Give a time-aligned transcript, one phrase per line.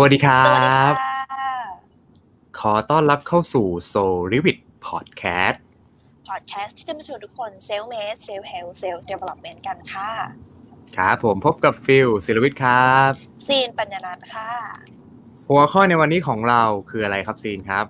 [0.00, 0.94] สวัสดีครับสวัสดี
[1.32, 1.56] ค่ะ
[2.60, 5.58] ขอต้อนรับเข้าสู่ Soul r e v i t Podcast
[6.28, 10.10] พอดแคสต์ที่จะมาชวนทุกคนเซล f ์เมดเซล f ์เฮลเซล f ์เดเวล็อปเมนต์กันค่ะ
[10.96, 13.10] ครับผมพบกับฟิลศิลวิทย์ครับ
[13.46, 14.50] ซีนปัญญานันท์ค่ะ
[15.48, 17.86] หัวข้อในวันนี้ของเราคืออะไรครับซีนครับ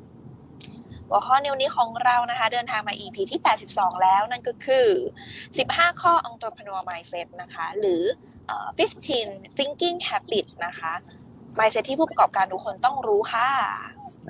[1.09, 4.89] หัวข้อในวันนี้ของเรานะคะ เดินทางมา EP ที่ 82 แล้วนั่นก็คือ
[5.43, 8.03] 15 ข้อ entrepreneur mindset นะคะ หรือ
[8.47, 8.69] เอ่อ
[9.13, 10.95] 15 thinking habit นะคะ
[11.59, 13.49] mindset ที่ผู้ประกอบการทุกคนต้องรู้ค่ะ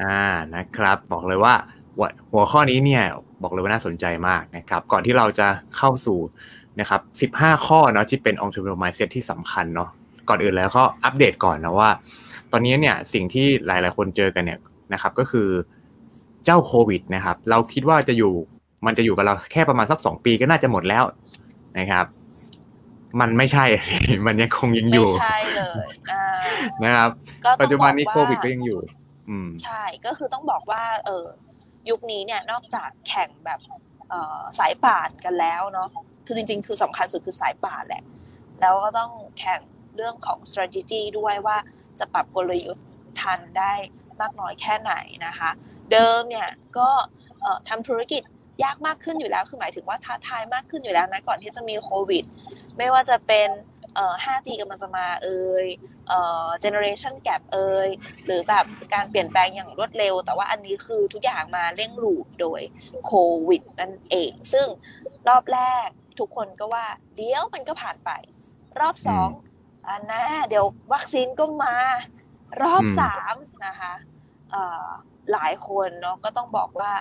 [0.03, 0.23] อ่า
[0.55, 1.55] นะครับ บอกเลยว่า
[1.97, 3.05] หัวหัวข้อนี้เนี่ย
[3.43, 6.19] บอกเลยว่าน่าสนใจมากนะครับ ก่อนที่เราจะเข้าสู่
[6.81, 6.99] นะครั
[7.29, 9.91] บ 15 ข้อเนาะที่เป็น entrepreneur mindset ที่สำคัญเนาะ
[10.29, 11.91] ก่อนอื่นแล้วก็อัปเดตก่อนนะว่า
[12.53, 14.59] ตอนนี้เนี่ยสิ่งที่หลาย ๆ คนเจอกันเนี่ย
[14.93, 15.49] นะครับ ก็คือ
[16.45, 18.33] เจ้าโควิดนะครับ เราคิดว่าจะอยู่
[18.87, 21.05] มันจะอยู่กับเราแค่ประมาณสักสองปีก็น่าจะหมดแล้ว
[21.79, 22.07] นะครับ
[23.21, 23.65] มันไม่ใช่
[24.27, 26.26] มันยังคงยังอไม่ยู่ใช่เลยอ่า
[26.85, 27.11] นะครับ
[27.45, 28.81] ก็ต้ปัอจงจุบบัอนกนี้ว่าโควิดก็ยังอยู่
[29.29, 31.27] อืมใช่ก็คือต้องบอกว่า เออ
[31.91, 33.61] ยุคนี้เนี่ยนอกจากแข่งแบบ
[34.09, 35.89] เอ่อสายป่านกันแล้วเนาะ
[36.27, 38.03] คือจริง ๆ คือสำคัญสุดคือสายป่านแหละ
[38.61, 39.61] แล้วก็ต้องแข่ง
[39.97, 41.57] เรื่องของ strategy ด้วยว่า
[41.99, 42.87] จะปรับกลยุทธ์
[43.21, 43.73] ทันได้
[44.21, 44.95] มากน้อยแค่ไหน
[45.27, 45.51] นะคะ
[45.93, 46.49] เดิมเนี่ย
[46.79, 46.89] ก็
[47.41, 48.23] เอ่อทำธุรกิจ
[48.65, 52.25] ยากมากขึ้นอยู่แล้ว คือหมายถึงว่าท้าทายมากขึ้นอยู่แล้วนะก่อนที่จะมีโควิด
[52.79, 53.49] ไม่ว่าจะเป็น
[53.95, 55.67] เอ่อ 5G กำลังจะมาเอ่ย
[56.09, 57.89] เอ่อ generation gap เอ่ย
[58.25, 62.61] หรือแบบการเปลี่ยนแปลงอย่างรวดเร็ว แต่ว่าอันนี้คือทุกอย่างมาเร่งรูดโดย
[63.07, 63.13] โค
[63.49, 64.67] วิดนั่นเอง ซึ่ง
[65.29, 65.89] รอบแรก
[66.19, 68.11] ทุกคนก็ว่า เดี๋ยวมันก็ผ่านไป
[68.81, 69.29] รอบสอง
[69.89, 71.77] อันน่าเดี๋ยววัคซีนก็มา
[72.63, 73.35] รอบอืมสาม
[73.67, 73.93] นะคะ
[74.51, 74.87] เอ่อ
[75.33, 76.93] หลายคนเนาะก็ต้องบอกว่า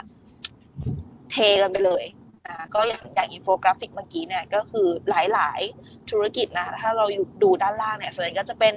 [1.32, 2.25] เทกันไปเลยอ่า
[2.74, 8.74] ก็อย่างอย่างอินโฟกราฟิกเมื่อกี้เนี่ยก็คือหลายๆธุรกิจนะถ้าเราอยู่ดูด้านล่างเนี่ยส่วนใหญ่ก็จะเป็น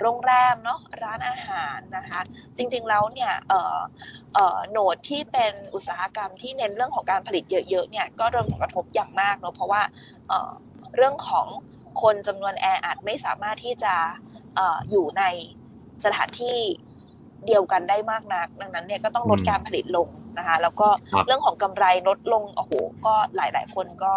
[0.00, 2.20] โรงแรมเนาะร้านอาหารนะคะ
[2.56, 3.32] จริงๆแล้วเนี่ย
[4.70, 9.82] โหนดที่เป็นอุตสาหกรรมที่เน้นเรื่องของการผลิตเยอะๆเนี่ยก็โดนผลกระทบอย่างมากเนาะเพราะว่า
[10.96, 11.46] เรื่องของ
[12.02, 13.94] คนจำนวนแออัดไม่สามารถที่จะ
[14.90, 15.24] อยู่ใน
[16.04, 16.56] สถานที่
[17.46, 20.08] เดียวกันได้มากนัก ดังนั้นเนี่ยก็ต้องลดอืมการผลิตลง
[20.38, 22.72] นะคะ แล้วก็ครับเรื่องของกำไรลดลงโอ้โห
[23.06, 24.12] ก็หลาย ๆ คนก็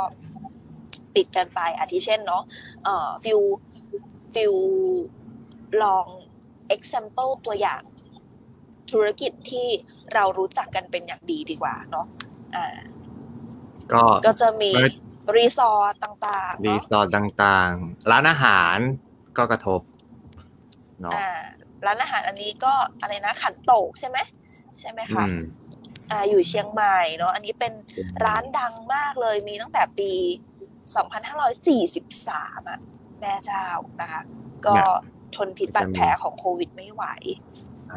[1.15, 2.43] ปิดกันไปอาทิเช่นเนาะ
[2.83, 3.41] เอ่อฟิล
[4.33, 4.53] ฟิล
[5.83, 6.05] ลอง
[6.75, 7.81] example ตัวอย่าง
[8.91, 9.67] ธุรกิจที่
[10.13, 12.05] เรารู้จักกันเป็นอย่างดีดีกว่าเนาะ
[12.55, 12.77] อ่า
[13.93, 14.89] ก็ก็จะมีเมื่อ
[15.37, 18.77] รีสอร์ทต่างๆรีเนาะสอร์ทต่างๆ ร้านอาหาร
[19.37, 19.81] ก็กระทบ
[21.01, 21.29] เนาะอ่า
[21.85, 24.17] ร้านอาหารอันนี้ก็อะไรนะขันโตกใช่ไหม
[24.79, 25.39] ใช่ไหมอืคะม
[26.11, 27.73] อ่าอยู่เชียงใหม่เนาะอันนี้เป็น
[28.25, 30.11] ร้านดังมากเลยมีตั้งแต่ปี
[31.75, 32.79] 2543อะ
[33.19, 33.65] แม่เจ้า
[34.01, 34.21] นะคะ
[34.65, 34.75] ก็
[35.35, 37.03] ทนพิษบาดแผลของโควิดไม่ไหว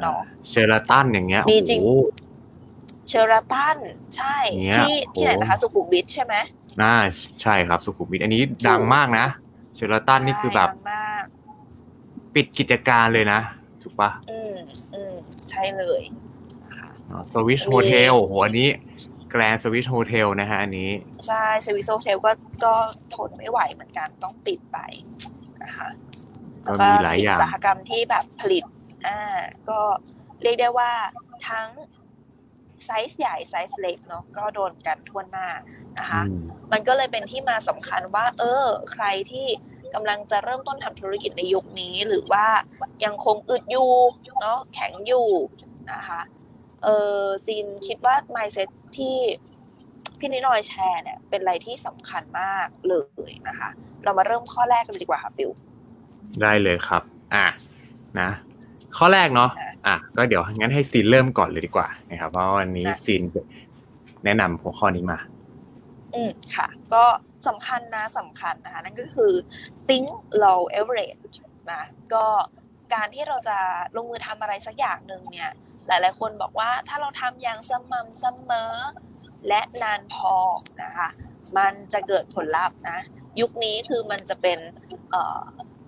[0.00, 1.88] เนาะเชอราตันอย่างเงี้ยมีโอ้จริงโห
[3.08, 3.76] เชอราตัน
[4.16, 6.34] ใช่เนี่ยที่โอ้ที่ไหนนะคะ สุขุมวิทใช่ไหม
[6.82, 6.94] น่า
[7.42, 9.26] ใช่ครับสุขุมวิทอันนี้ดังมากนะ
[9.74, 11.24] เชอราตันนี่คือแบบใช่ดังมาก
[12.34, 13.40] ปิดกิจการเลยนะ
[13.82, 14.54] ถูกปะอืม
[14.94, 15.14] อืม
[15.50, 16.02] ใช่เลย
[16.64, 16.90] นะคะ
[17.32, 18.68] สวิชมีโฮเทลโหอันนี้
[19.30, 20.90] แกรนสวิชโฮเทลนะฮะอันนี้
[21.26, 22.32] ใช่เซวิโซเทลก็
[22.64, 22.74] ก็
[23.14, 24.78] ทนไม่ไหวเหมือนกันต้องปิดไป
[25.62, 25.88] นะคะ
[26.66, 28.64] ก็มีหลายอย่างอุตสาหกรรมที่แบบผลิต
[29.06, 29.18] อ่า
[29.68, 29.80] ก็
[30.42, 30.90] เรียกได้ว่า
[31.48, 31.68] ทั้ง
[32.86, 35.48] ไซส์ใหญ่ไซส์เล็กเนาะก็โดนกันทั่วหน้า
[35.98, 36.42] นะคะอืม
[36.72, 39.46] มันก็เลยเป็นที่มาสำคัญว่า เออ ใครที่
[39.94, 42.46] กำลังจะเริ่มต้นทำธุรกิจในยุคนี้ หรือว่า
[43.04, 43.90] ยังคงอึดอยู่
[44.40, 45.28] เนาะแข็งอยู่
[45.92, 46.20] นะคะ
[46.82, 46.88] เอ
[47.18, 49.16] อซีนคิดว่า mindset ที่
[50.18, 52.94] พี่นิดหน่อยแชร์เนี่ยเป็นอะไรที่สำคัญมากเล
[53.28, 53.68] ยนะคะ
[54.04, 55.50] เรามาเริ่มข้อแรกกันเลยดีกว่าค่ะฟิล
[56.42, 57.02] ได้เลยครับ
[57.34, 57.46] อะ
[58.20, 58.30] นะ
[58.96, 63.22] ข้อแรกเนาะอะอะก็เดี๋ยวงั้นให้ซีนเริ่มก่อนเลยดีกว่านะครับเพราะว่าวันนี้อะซีน
[64.24, 65.18] แนะนำหัวข้อนี้มา
[66.14, 67.04] อืมค่ะ ก็
[67.46, 69.32] สำคัญนะสำคัญนะคะ นั่นก็คือ
[69.88, 70.08] think
[70.42, 71.36] low average
[71.70, 71.82] นะ
[72.14, 72.26] ก็
[72.94, 73.58] การที่เราจะ
[73.96, 75.50] ลงมือทำอะไรสักอย่างหนึ่งเนี่ย
[75.86, 78.72] หลายๆ คนบอกว่าถ้าเราทำอย่างสม่ำเสมอ
[79.48, 80.34] และนานพอ
[80.82, 81.08] นะคะ
[81.56, 82.98] มันจะเกิดผลลัพธ์นะ
[83.40, 84.58] ยุคนี้คือมันจะเป็น
[85.10, 85.40] เอ่อ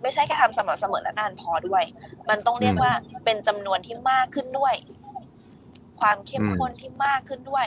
[0.03, 1.85] ไม่ใช่แค่ทำสม่ำเสมอและนานพอด้วย
[2.29, 2.93] มันต้องเรียกอืมว่า
[3.25, 4.75] เป็นจำนวนที่มากขึ้นด้วย
[6.01, 7.67] ความเข้มอืมข้นที่มากขึ้นด้วย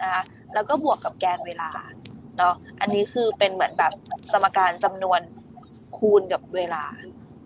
[0.00, 0.22] นะคะ
[0.54, 1.70] แล้วก็บวกกับแกนเวลา
[2.38, 3.92] เนาะอันนี้คือเป็นเหมือนแบบ
[4.32, 5.20] สมการจำนวน
[5.96, 6.84] คูณกับเวลา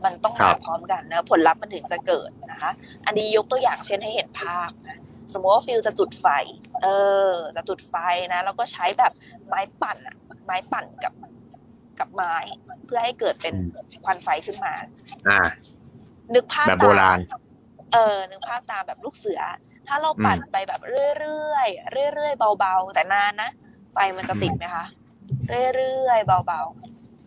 [0.04, 2.72] มันต้องครัมาบพร้อมกันนะผลลัพธ์มันถึงจะเกิดนะคะ
[3.06, 4.98] อันนี้ยกตัวอย่างเช่นให้เห็นภาพนะ
[5.32, 6.26] สมมติว่าฟิลจะจุดไฟ
[6.82, 6.88] เอ
[7.28, 7.94] อ จะจุดไฟ
[8.32, 9.12] นะ แล้วก็ใช้แบบ
[9.46, 11.12] ไม้ปั่นอะไม้ปั่นกับ
[11.98, 12.34] กับไม้
[12.86, 13.54] เพื่อให้เกิดเป็น
[14.04, 14.74] ควันไฟขึ้นมา
[15.28, 15.40] อ่า
[16.34, 17.32] นึกภาพแบบโบราณ
[17.92, 19.40] เออ นึกภาพตามแบบลูกเสือ
[19.88, 20.80] ถ้าเราปั่นไปแบบ
[21.18, 23.50] เรื่อยๆ เรื่อยๆ เบาๆ แต่นานนะ
[23.92, 24.84] ไฟมันจะติดไหมคะ
[25.48, 26.62] เรื่อยๆเบา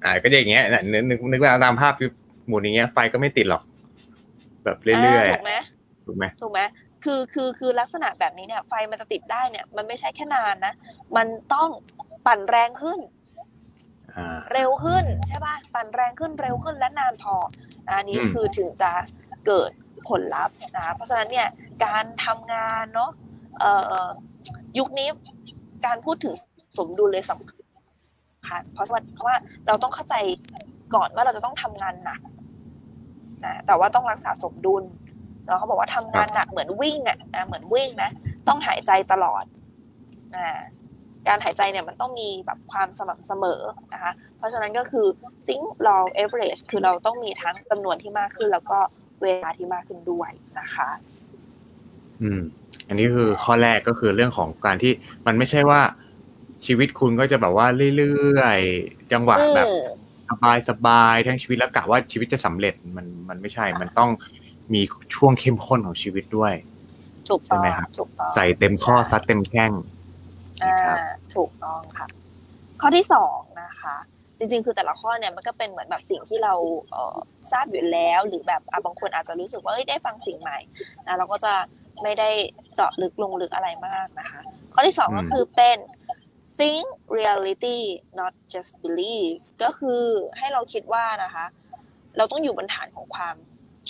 [0.04, 1.94] อ่าก็อย่างเงี้ยน่ะนึกนึกนึกว่าตามภาพ
[2.48, 3.64] หมุนอย่างเงี้ยไฟก็ไม่ติดหรอก
[4.64, 6.60] แบบๆเรื่อยาถูกไหมๆถูกไหมถูกไหม
[7.04, 10.74] คือคือคือลักษณะแบบนี้เนี่ย ไฟมันจะติดได้เนี่ย มันไม่ใช่แค่นานนะ
[11.16, 11.70] มันต้อง
[12.26, 13.00] ปั่นแรงขึ้น
[14.16, 17.36] อ่าเร็วขึ้นใช่ป่ะปั่นแรงขึ้นเร็วขึ้นและนานพอ
[17.88, 18.92] อันนี้อืมคือถึงจะ
[19.48, 19.72] เกิด
[20.10, 21.48] ผลลัพธ์นะเพราะฉะนั้นเนี่ย
[21.86, 23.12] การทำงานเนาะ
[23.60, 23.72] เอ่
[24.06, 24.06] อ
[24.78, 25.08] ยุคนี้
[25.86, 26.36] การพูดถึง
[26.78, 27.50] สมดุลเลยสำ
[28.48, 29.36] คัญเพราะว่าเพราะว่า
[29.68, 30.16] เราต้องเข้าใจ
[30.96, 32.22] ก่อนว่าเราจะต้องทำงานหนัก
[33.46, 34.84] นะแต่ว่าต้องรักษาสมดุล
[35.48, 38.10] แล้วเขาบอกว่าทำงานหนักเหมือนวิ่งอะนะเหมือนวิ่งนะ
[38.48, 39.44] ต้องหายใจตลอด
[40.36, 40.50] อ่า
[41.28, 43.62] การหายใจเนี่ยมันต้องมีแบบความสม่ำเสมอ
[43.94, 45.06] นะคะ เพราะฉะนั้นก็คือ
[45.48, 48.80] think long average คือเราต้องมีทั้งจำนวนที่มากขึ้น แล้วก็
[49.22, 50.30] เวลาที่มากขึ้นด้วย
[50.60, 50.90] นะคะ
[52.22, 52.42] อืม
[52.88, 54.92] อันนี้คือข้อแรกก็คือเรื่องของการที่
[55.26, 55.82] มันไม่ใช่ว่า
[56.68, 57.68] ชีวิตคุณก็จะแบบว่า
[57.98, 59.84] เรื่อยๆจังหวะแบบอืม
[60.30, 64.10] สบายสบายๆทั้งชีวิตแล้วกะว่าชีวิตจะสำเร็จมันมันไม่ใช่ มันต้อง
[64.74, 64.82] มี
[65.16, 66.54] ช่วงเข้มข้นของชีวิตด้วย
[67.30, 69.72] ถูกต้องใช่ไหมครับถูกต้องใส่เต็มข้อซัดเต็มแข้ง
[70.64, 70.98] อ่านะครับ
[71.36, 72.08] ถูกต้องค่ะ
[72.82, 73.96] ข้อที่สองนะคะ
[74.38, 76.54] จริงๆ คือแต่ละข้อเนี่ยมันก็เป็นเหมือนแบบสิ่งที่เรา
[76.92, 77.18] เอ่อ
[77.52, 80.58] ทราบอยู่แล้ว หรือแบบอะบางคนอาจจะรู้สึกว่าเอ้ยได้ฟังสิ่งใหม่
[81.08, 81.54] นะเราก็จะ
[82.04, 82.30] ไม่ได้
[82.76, 84.42] เจาะลึกลงลึกอะไรมากนะคะ
[84.74, 85.78] ข้อที่สองอืมก็คือเป็น
[86.58, 86.86] think
[87.20, 87.80] reality
[88.20, 90.02] not just believe ก็คือ
[90.38, 91.46] ให้เราคิดว่านะคะ
[92.18, 93.36] เราต้องอยู่บนฐานของความ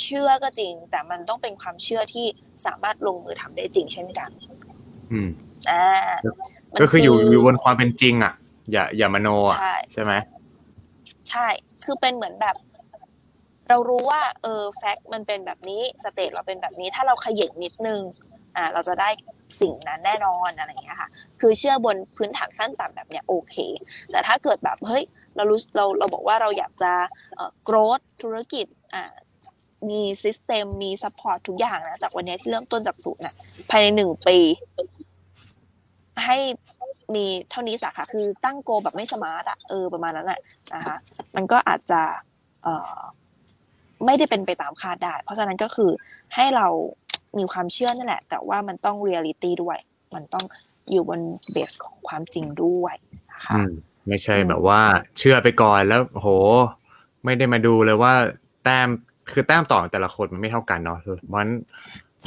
[0.01, 2.25] เชื่อก็จริง แต่มันต้องเป็นความเชื่อที่
[2.65, 4.29] สามารถลงมือทำได้จริงเช่นกัน
[5.12, 5.29] อืม
[5.71, 5.88] อ่า
[6.71, 8.33] มันก็คืออยู่อยู่บนความเป็นจริง อะ
[8.71, 10.13] อย่าอย่ามโนอะใช่ใช่ไหม
[11.29, 11.47] ใช่
[11.85, 12.56] คือเป็นเหมือนแบบ
[13.69, 18.01] เรารู้ว่า เออ fact มันเป็นแบบนี้ state เราเป็นแบบนี้ ถ้าเราขยับนิดนึง
[18.56, 19.10] อ่าเราจะได้
[19.62, 21.10] สิ่งนั้นแน่นอนอะไรอย่างเงี้ยค่ะ
[21.42, 23.56] คือเชื่อบนพื้นฐานขั้นต่ำแบบเนี้ยโอเค
[24.12, 25.04] แต่ถ้าเกิดแบบเฮ้ย
[25.36, 26.92] เรารู้เราเราบอกว่าเราอยากจะ
[27.36, 29.13] เอ่อ growth ธุรกิจอ่า
[29.90, 33.36] มี system มี support ทุกอย่างนะจากวันนี้ที่เริ่มต้นจากศูนย์น่ะ
[33.69, 34.38] ภายในหนึ่งปี
[36.25, 36.38] ให้
[37.16, 40.40] มีเท่านี้สาขาคือตั้ง goal แบบไม่ smart อะเออประมาณนั้นแหละ
[40.74, 40.96] นะคะ
[41.36, 42.01] มันก็อาจจะ
[42.63, 43.00] เอ่อ
[44.06, 45.92] ไม่ได้เป็นไปตามคาดได้ เพราะฉะนั้นก็คือ
[46.36, 46.68] ให้เรา
[47.38, 49.78] มีความเชื่อนั่นแหละ แต่ว่ามันต้องเรียลิตี้ด้วย
[50.16, 50.46] มันต้อง
[50.92, 51.20] อยู่บน
[51.52, 52.96] เบสของความจริงด้วย
[53.32, 53.72] นะคะอืม
[54.08, 54.80] ไม่ใช่อืมแบบว่า
[55.18, 56.28] เชื่อไปก่อนแล้วโห
[57.26, 58.14] ไม่ได้มาดูเลยว่า
[58.64, 58.88] แต้ม
[59.32, 61.00] คือแต้มต่อของแต่ละคนมันไม่เท่ากันเนาะ
[61.34, 61.48] มัน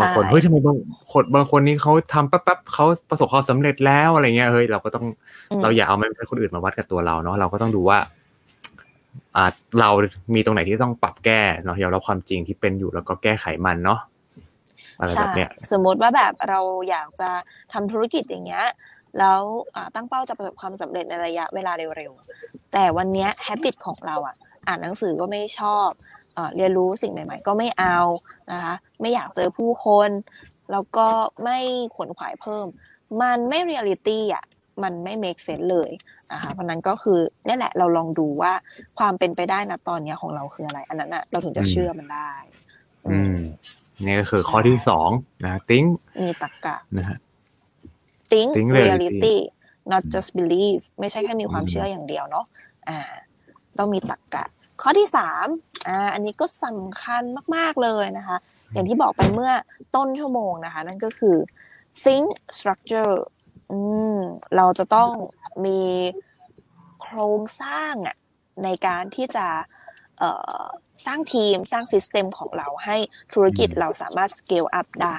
[0.01, 0.77] บางคนเฮ้ยทำไมบาง
[1.13, 5.05] คนบางคนนี้เขาทำแป๊บๆเขาประสบความสำเร็จแล้วอะไรเงี้ยเฮ้ยเราก็ต้อง
[5.51, 7.99] อืมเราอย่าเอามันเป็นคนอื่นมาวัดกับตัวเราเนาะเราก็ต้องดูว่า
[9.37, 9.45] อ่า
[9.81, 9.91] เรา
[10.35, 14.01] มีตรงไหนที่ต้องปรับแก้เนาะยอมรับความจริงที่เป็นอยู่แล้วก็แก้ไขมันเนาะ
[14.99, 16.61] อะไรแบใช่บเนี้ยสมมติว่าแบบเรา
[16.91, 17.31] อยากจะ
[17.73, 18.65] ทำธุรกิจอย่างเงี้ย
[19.19, 19.43] แล้ว
[19.75, 24.37] อ่าตั้งเป้าจะประสบความสำเร็จในระยะเวลาเร็วๆแต่วันเนี้ย habit ของเราอะ
[24.67, 25.89] อ่านหนังสือก็ไม่ชอบ
[26.35, 27.99] เอ่อเรียนรู้สิ่งใหม่ ๆ ก็ไม่เอา
[28.53, 30.11] นะคะไม่อยากเจอผู้คน
[30.73, 31.09] แล้วก็
[31.45, 31.59] ไม่
[31.95, 32.67] ขวนขวายเพิ่ม
[33.23, 34.45] มันไม่ reality อะ
[34.83, 35.91] มันไม่ make sense เลย
[36.33, 38.53] นะคะเพราะนั้นก็คือเนี่ยแหละเราลองดูว่า
[38.99, 42.33] ความเป็นไปได้นะตอนเนี้ยของเราคืออะไร อันนั้นอะเราถึงจะอืมเชื่อมันได้
[43.05, 43.39] อือืมม
[44.07, 45.09] นี่ก็คือข้อที่สอง
[45.45, 45.85] นะติ้ง
[46.25, 47.19] มีตรรกะนะฮะ
[48.31, 49.37] think Think reality reality
[49.93, 52.47] not just believe ไม่ใช่แค่มีความอืมเชื่ออย่างเดียวเนาะ
[52.89, 52.99] อ่า
[53.79, 54.45] ต้องมีตรรกะ
[54.83, 55.47] ข้อที่สาม
[55.89, 57.23] อ่าอันนี้ก็สำคัญ
[57.57, 58.37] มาก ๆ เลยนะคะ
[58.73, 59.53] อย่างที่บอกไปเมื่อ
[59.97, 61.37] ต้นชั่วโมงนะคะ นั่นก็คือ
[62.03, 62.27] think
[62.59, 63.15] structure
[63.71, 63.79] อื
[64.17, 64.19] ม
[64.57, 65.11] เราจะต้อง
[65.67, 65.81] มี
[67.03, 68.17] โครงสร้างอะ
[68.65, 69.47] ในการที่จะ
[70.19, 70.63] เอ่อ
[71.07, 72.97] สร้างทีมสร้างซิสเต็มของเราให้
[73.35, 75.19] ธุรกิจอืมเราสามารถ scale up ได้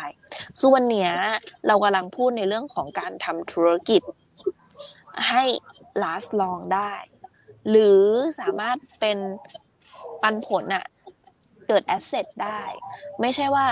[0.58, 1.12] คือวันเนี้ย
[1.68, 4.02] เรากำลังพูดในเรื่องของการทำธุรกิจ
[5.30, 5.44] ให้
[6.04, 6.94] last long ได้
[7.70, 8.02] หรือ
[8.40, 9.18] สามารถเป็น
[10.22, 10.86] ปันผลอะ
[11.68, 12.62] เกิด asset ได้
[13.22, 13.66] ไม่ใช่ว่า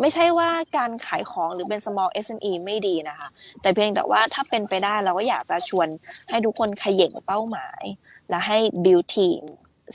[0.00, 3.28] ไม่ใช่ว่าการขายของหรือเป็น small SME ไม่ดีนะคะ
[3.60, 5.88] แต่เพียงแต่ว่าถ้าเป็นไปได้เราก็อยากจะชวน
[6.28, 7.82] ให้ทุกคนขย่งเป้าหมาย
[8.28, 9.42] และให้ build team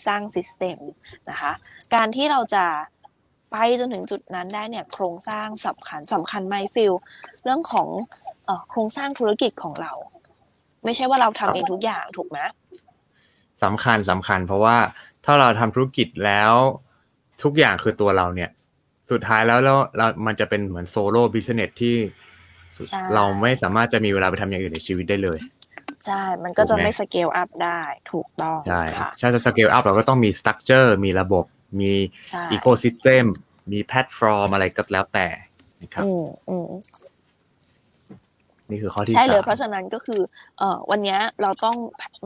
[0.06, 0.78] สร้าง system
[1.30, 1.52] นะคะ
[1.96, 2.66] การที่เราจะ
[3.52, 6.94] ไปจนถึงจุดนั้นได้เนี่ยโครงสร้างสำคัญสำคัญไหมฟิล
[7.44, 7.88] เรื่องของ
[8.46, 9.92] เออโครงสร้างธุรกิจของเรา
[10.84, 12.40] ไม่ใช่ว่าเราทำเองทุกอย่างถูกไหม
[13.64, 14.78] สำคัญสำคัญ เพราะว่า
[15.26, 16.54] ถ้าเราทำธุรกิจแล้ว
[17.44, 18.50] ทุกอย่างคือตัวเราเนี่ย
[19.12, 21.96] สุดท้ายแล้วแล้วเรามันจะเป็นเหมือน solo business ที่
[22.90, 25.38] ใช่เราไม่สามารถจะมีเวลาไปทำอย่างอื่นในชีวิตได้เลย
[26.06, 27.82] ใช่ มันก็จะถูกไหมไม่ scale up ได้
[28.12, 31.46] ถูกต้องใช่ค่ะถ้าจะ scale up เราก็ต้องมี structure มีระบบ
[31.80, 31.92] มี
[32.30, 33.26] ใช่ ecosystem
[33.72, 35.28] มีแพลตฟอร์มอะไรก็แล้วแต่
[35.82, 36.70] นะครับอืมอืม
[38.70, 40.22] นี่คือข้อที่ใช่เลยสามเพราะฉะนั้นก็คือ
[40.60, 41.76] เอ่อวันเนี้ยเราต้อง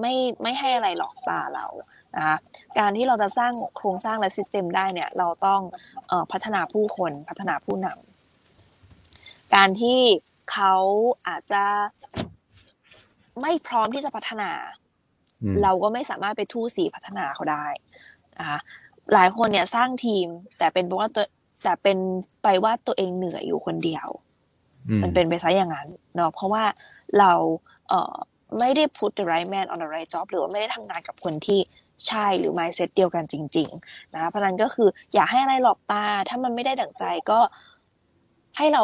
[0.01, 1.67] ไม่ไม่ให้อะไรหลอกตาเรา
[2.15, 2.37] นะคะ
[2.79, 5.61] การที่เราจะสร้างโครงสร้างและ system ได้เนี่ย เราต้อง
[6.07, 9.99] เอ่อพัฒนาผู้คนพัฒนาผู้นำการที่
[10.51, 10.75] เขา
[11.27, 11.63] อาจจะ
[13.41, 14.51] ไม่พร้อมที่จะพัฒนา
[15.43, 17.65] อืมเราก็ไม่สามารถไปทู่ซี้พัฒนาเขาได้
[18.39, 18.59] นะคะ
[19.13, 21.25] หลายคนเนี่ยสร้างทีม แต่เป็นเพราะว่าตัว
[21.63, 21.97] แต่เป็น
[22.43, 24.07] ไปว่าตัวเองเหนื่อยอยู่คนเดียว
[24.89, 26.63] อืมมันเป็นไปซะอย่างนั้นเนาะเพราะว่า
[27.19, 27.31] เรา
[27.89, 28.15] เอ่อ
[28.59, 31.59] ไม่ได้ put the right man on the right job หรือว่าไม่ได้ทำงานกับคนที่
[32.07, 37.39] ใช่หรือ mindset เดียวกันจริง ๆ นะเพราะฉะนั้นก็คืออย่าให้อะไรหลอกตา ถ้ามันไม่ได้ดั่งใจก็
[38.57, 38.83] ให้เรา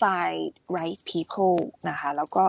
[0.00, 0.42] find
[0.76, 2.44] right people นะคะ แล้วก็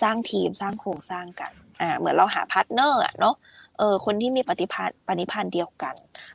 [0.00, 3.34] สร้างทีมสร้างโครงสร้างกัน อ่า เหมือนเราหา partner อะเนาะ
[3.78, 5.94] เออ คนที่มีปฏิพันธ์ปณิพันธ์เดียวกัน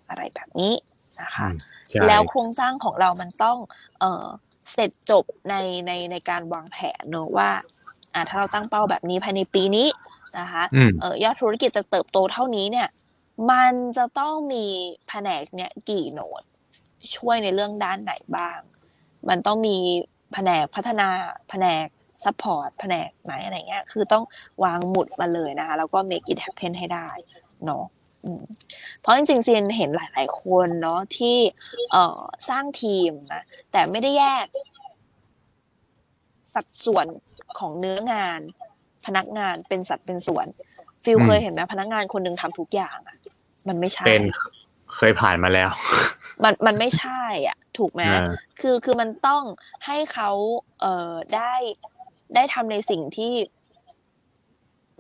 [0.10, 0.74] อะไรแบบนี้
[1.22, 1.58] นะคะอืม
[1.90, 3.58] ใช่แล้วโครงสร้างของเรามันต้อง
[4.00, 4.26] เอ่อ
[4.72, 5.56] เสร็จจบใน
[5.88, 7.50] ในในการวางแผนเนอะว่า
[8.14, 9.88] อ่า ถ้าเราตั้งเป้าแบบนี้ภายในปีนี้
[10.40, 12.88] นะคะอืมเอ่อยอดธุรกิจจะเติบโตเท่านี้เนี่ย
[13.52, 14.66] มันจะต้องมี
[15.10, 16.44] แผนกเนี่ยกี่ node
[17.16, 18.60] ช่วยในเรื่องด้านไหนบ้าง
[19.30, 19.78] มันต้องมี
[20.34, 21.08] แผนกพัฒนา
[21.50, 21.86] แผนก
[22.24, 24.24] support แผนกไหนอะไรเงี้ย คือต้อง
[24.64, 27.08] วางหมุดมาเลยนะคะ แล้วก็ make it happen ให้ได้
[27.66, 27.86] เนาะ
[28.24, 28.44] อืม
[29.00, 31.38] เพราะจริงๆซีนเห็นหลายๆคนเนาะที่
[31.92, 34.46] เอ่อสร้างทีมนะแต่ไม่ได้แยก
[36.54, 37.08] สัดส่วน
[37.60, 38.40] ของเนื้องาน
[39.06, 40.48] พนักงานเป็นสัดเป็นส่วน
[41.04, 43.18] ฟิลอืมเคยเห็นไหมพนักงานคนหนึ่งทำทุกอย่างอะ
[43.68, 44.24] มันไม่ใช่เป็น
[44.96, 45.70] เคยผ่านมาแล้ว
[46.44, 48.28] มันมันไม่ใช่ อะ ถูกไหมอ่า
[48.60, 49.44] คือคือมันต้อง
[49.86, 50.30] ให้เขา
[50.82, 51.54] เอ่อได้
[52.36, 53.34] ได้ทำในสิ่งที่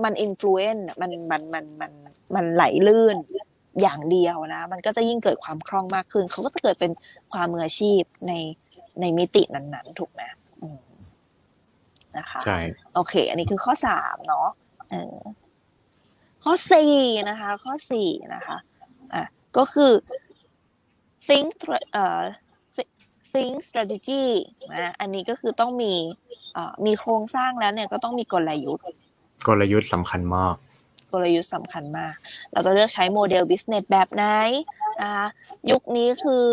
[0.04, 1.92] มันอิ f ฟลูเอนซ์มันมันมันมัน
[2.36, 3.18] มันไหลลื่น
[3.82, 6.92] อย่างเดียวนะ มันก็จะยิ่งเกิดความคล่องมากขึ้น เขาก็จะเกิดเป็น
[7.32, 8.34] ความมืออาชีพใน
[9.02, 10.22] ในมิตินั้นๆ ถูกไหม
[10.62, 10.80] อืม
[12.18, 12.60] นะคะใช่
[12.94, 14.48] โอเค อันนี้คือข้อสามเนาะ
[14.90, 15.18] เออ
[16.44, 16.94] ข้อสี่
[17.30, 18.58] นะคะ ข้อสี่นะคะ
[19.14, 19.24] อะ
[19.58, 19.92] ก็คือ
[21.28, 22.22] think thre- เอ่อ
[23.38, 24.26] think strategy
[24.74, 25.94] นะอันนี้ก็คือต้องมี
[26.54, 28.86] เอ่อมีโครงสร้างแล้วเนี่ยก็ต้องมีกลยุทธ์
[29.48, 30.56] กลยุทธ์สำคัญมาก
[31.12, 32.14] กลยุทธ์สำคัญมาก
[32.52, 34.24] เราจะเลือกใช้โมเดล business แบบไหน
[35.02, 35.28] นะคะ
[35.72, 36.44] ยุคนี้คือ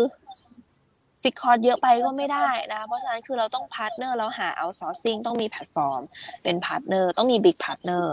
[1.25, 6.01] fix cost เยอะไปก็ไม่ได้นะคะเพราะฉะนั้นคือเราต้อง partner เราหา outsourcing ต้องมีแพลตฟอร์ม
[6.43, 8.05] เป็น partner ต้องมี big partner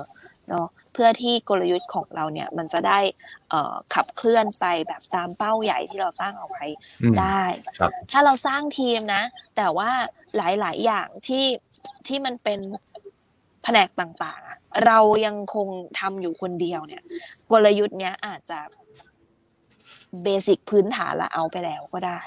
[0.49, 2.99] เนาะเพื่อที่กลยุทธ์ของเราเนี่ยมันจะได้
[3.51, 6.65] เอ่อขับเคลื่อนไปแบบตามเป้าใหญ่ที่เราตั้งเอาไว้
[7.03, 7.43] อืมได้
[7.81, 9.23] ครับถ้าเราสร้างทีมนะ
[9.57, 9.91] แต่ว่า
[10.37, 11.45] หลาย ๆ อย่างที่
[12.07, 12.61] ที่มันเป็น
[13.63, 15.69] แผนกต่างๆอะเรายังคง
[16.01, 17.03] ทำอยู่คนเดียวเนี่ย
[17.51, 18.59] กลยุทธ์เนี้ยอาจจะ
[20.25, 22.21] เบสิกพื้นฐานละเอาไปแล้วก็ได้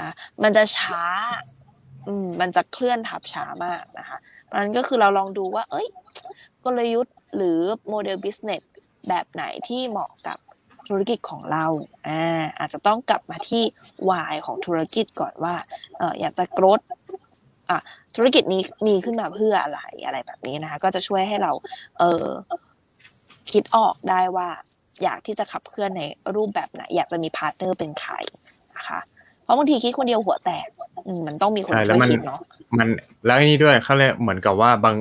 [0.00, 0.10] นะ
[0.42, 1.04] มันจะช้า
[2.06, 5.88] อืมมันจะเคลื่อนทับช้ามากนะคะ เพราะฉะนั้นก็คือเราลองดูว่า เอ้ย
[6.64, 8.62] กลยุทธ์หรือโมเดล business
[9.08, 10.38] แบบไหนที่เหมาะกับ
[10.88, 11.66] ธุรกิจของเรา
[12.08, 13.62] อ่า อาจจะต้องกลับมาที่
[14.08, 15.54] why ของธุรกิจก่อนว่า
[15.98, 16.86] เอออยากจะ growth
[17.70, 17.80] อะ
[18.16, 21.52] ธุรกิจนี้มีขึ้นมาเพื่ออะไรอะไรแบบนี้นะคะ ก็จะช่วยให้เรา
[21.98, 22.26] เออ
[23.52, 24.48] คิดออกได้ว่า
[25.02, 26.02] อยากที่จะขับเคลื่อนใน
[26.34, 28.14] รูปแบบไหน อยากจะมี partner เป็นใคร
[28.76, 29.00] นะคะ
[29.50, 30.66] ราะบางทีคิดคนเดียวหัวแตก
[31.06, 32.40] อืมมันต้องมีคนใช่แล้ช่ววยมันคิดเนาะ
[32.78, 32.88] มัน
[33.26, 34.94] แล้วอันนี้ด้วยเขาเลยกเหมือนกับว่าบาง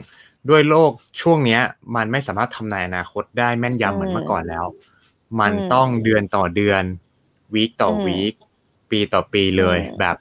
[0.50, 0.92] ด้วยโลก
[1.22, 1.62] ช่วงเนี้ย
[1.96, 4.66] มันไม่สามารถทำนายอนาคตได้แม่นยำเหมือนเมื่อก่อนแล้ว
[5.40, 6.84] มันต้องเดือนต่อเดือน
[7.54, 8.34] วีคต่อวีค
[8.92, 10.16] ปีต่อปีเลยแบบ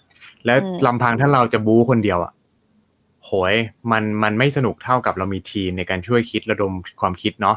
[0.47, 2.33] แล้วลำพังถ้าเราจะบู๊คนเดียวอะ
[3.25, 3.55] โหย
[3.93, 7.57] มันมันไม่สนุกเท่ากับเรามีทีมในการช่วยคิดระดมความคิดเนาะ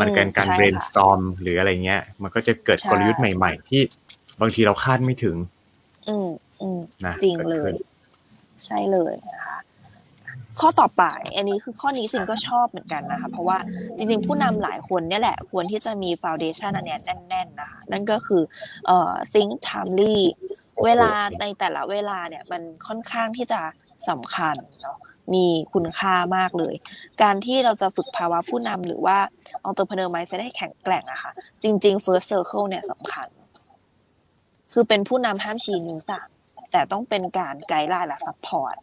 [0.00, 3.82] มันเป็นการ brainstorm หรืออะไรเงี้ย มันก็จะเกิดกลยุทธ์ใหม่ ๆ ที่
[4.40, 5.36] บางทีเราคาดไม่ถึง
[6.08, 6.28] อืม
[6.62, 7.76] อืมนะจริงเลกิดยขึ้น
[8.66, 9.58] ใช่เลยนะคะ
[10.58, 11.04] ข้อต่อไป
[11.36, 13.58] อันนี้คือข้อนี้สิงก็ชอบเหมือนกันนะคะเพราะว่า
[13.96, 18.42] จริงๆผู้นำหลายคนเนี่ยแหละ ควรที่จะมีฟ u n เดชันอันเนี้ยแน่นๆนะคะนั่นก็คือ
[18.86, 20.18] เอ่อ think timely
[20.84, 23.60] เวลาในแต่ละเวลาเนี่ยมันค่อนข้างที่จะ
[24.08, 24.98] สำคัญเนาะ
[25.34, 26.74] มีคุณค่ามากเลย
[27.22, 29.18] การที่เราจะฝึกภาวะผู้นำหรือว่า
[29.68, 33.28] entrepreneur mindset ให้แข็งแกร่งอะค่ะ จริง ๆ first circle เนี่ยสำคัญ
[34.72, 36.26] คือเป็นผู้นำห้ามชี้นิ้วสั่ง
[36.72, 38.76] แต่ต้องเป็นการ guideline และ support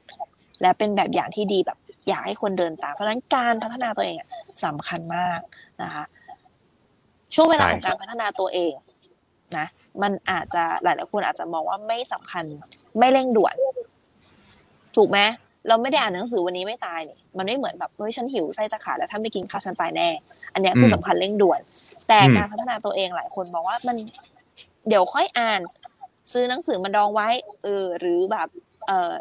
[0.61, 1.77] และเป็นแบบอย่างที่ดีแบบ
[2.07, 4.27] อยากให้คนเดินตาม เพราะฉะนั้นการพัฒนาตัวเองอะ
[4.65, 5.39] สำคัญมาก
[5.81, 6.03] นะคะ
[7.33, 8.73] ช่วงเวลาใช่ของการพัฒนาตัวเอง
[9.57, 9.67] นะ
[10.01, 12.45] มันอาจจะหลายๆคนอาจจะมองว่าไม่สำคัญ
[12.99, 13.55] ไม่เร่งด่วน
[14.95, 15.19] ถูกไหม
[15.67, 20.09] เราไม่ได้อ่านหนังสือวันนี้ไม่ตายนี่มันไม่เหมือนแบบเฮ้ยฉันหิวไส้จะขาดแล้วถ้าไม่กินข้าวฉันตายแน่
[20.53, 21.59] อันเนี้ยคือมสำคัญเร่งด่วน
[22.07, 23.97] แต่อืมการพัฒนาตัวเองหลายคนมองว่ามัน
[24.87, 25.61] เดี๋ยวค่อยอ่าน
[26.31, 27.29] ซื้อหนังสือมาดองไว้
[27.63, 28.47] เออ หรือแบบ
[28.87, 29.13] เออ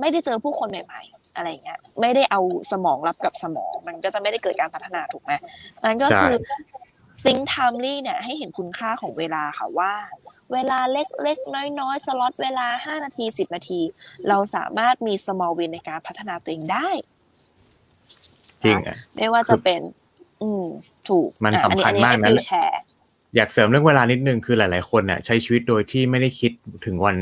[0.00, 2.40] ไม่ได้เจอผู้คนใหม่ ๆ อะไรเงี้ย ไม่ได้เอา
[2.72, 5.32] สมองรับกับสมอง มันก็จะไม่ได้เกิดการพัฒนาถูกไหม
[5.84, 6.34] นั้นก็คือ
[7.24, 9.92] think timely เนี่ย ให้เห็นคุณค่าของเวลาค่ะว่า
[10.52, 13.80] เวลาเล็กๆ น้อยๆ สล็อตเวลา5นาที10นาที
[14.28, 16.88] เราสามารถมี small win ในการพัฒนาตัวเองได้
[18.62, 19.80] จริงอะไม่ว่าจะเป็น
[20.42, 20.66] อืม
[21.08, 22.79] ถูกมันอะสำคัญอัมากนะให้ฟิวแชร์
[23.36, 26.52] อยากเสริมเรื่องเวลานิดนึงคือหลาย ๆ คนเนี่ยใช้ชีวิตโดยที่ไม่ได้คิด
[26.86, 27.16] ถึงวัน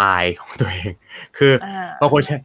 [0.00, 0.90] ตายของตัวเอง
[1.36, 2.36] คืออาบางคนใช้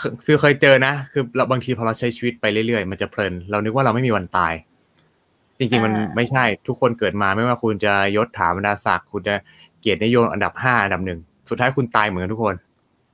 [0.00, 4.52] คือฟิลเคยเจอนะ คือเราบางทีพอเราใช้ชีวิตไปเรื่อย ๆ มันจะเพลิน เรานึกว่าเราไม่มีวันตาย
[5.58, 9.34] จริง ๆ มันอ่าไม่ใช่ทุกคนเกิดมาไม่ว่าคุณจะยศถาบรรดาศักดิ์คุณจะ
[9.80, 12.54] เกียรตินิยมอันดับห้าอันดับหนึ่งสุดท้ายคุณตายเหมือนกันทุกคน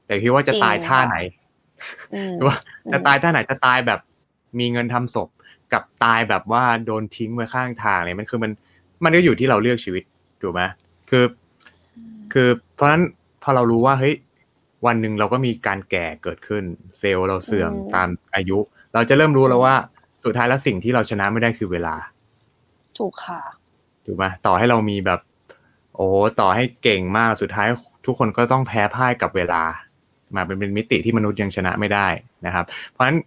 [0.07, 1.17] แต่คิดว่าจะตายท่าไหน
[2.15, 2.57] อืมหรือว่า
[2.93, 4.01] จะตายท่าไหนจะตายแบบ
[4.59, 5.29] มีเงินทำศพ
[5.73, 8.53] กับตายแบบว่าโดนทิ้งไว้ข้างทางเนี่ยมันคือมัน
[9.05, 10.03] มันก็อยู่ที่เราเลือกชีวิต
[10.43, 10.63] ถูกไหม
[11.11, 11.25] คือ
[12.33, 13.03] คือเพราะฉะนั้น
[13.43, 14.15] พอเรารู้ว่าเฮ้ย
[14.87, 16.63] วันหนึ่งเราก็มีการแก่เกิดขึ้น
[16.99, 18.59] เซลล์เราเสื่อมอืมตามอายุ
[18.95, 19.75] เราจะเริ่มรู้แล้วว่า
[20.25, 21.95] สุดท้ายแล้วสิ่งที่เราชนะไม่ได้คือเวลา
[22.99, 23.41] ถูกค่ะ
[24.07, 25.21] ถูกไหมต่อให้เรามีแบบ
[25.95, 27.67] โอ้โหต่อให้เก่งมากสุดท้าย
[28.07, 29.63] ทุกคนก็ต้องแพ้พ่ายกับเวลา
[30.35, 32.07] มาเป็นเป็นมิติที่มนุษย์ยังชนะไม่ได้
[32.47, 33.19] นะครับ เพราะฉะนั้น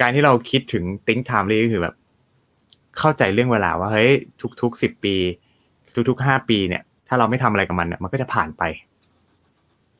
[0.00, 1.94] การที่เราคิดถึง think timely ก็คือแบบ
[2.98, 4.12] เข้าใจเรื่องเวลาว่าเฮ้ย
[4.62, 5.16] ทุกๆสิบปี
[6.08, 8.62] ทุกๆห้าปีเนี่ย ถ้าเราไม่ทำอะไรกับมันเนี่ยมันก็จะผ่านไป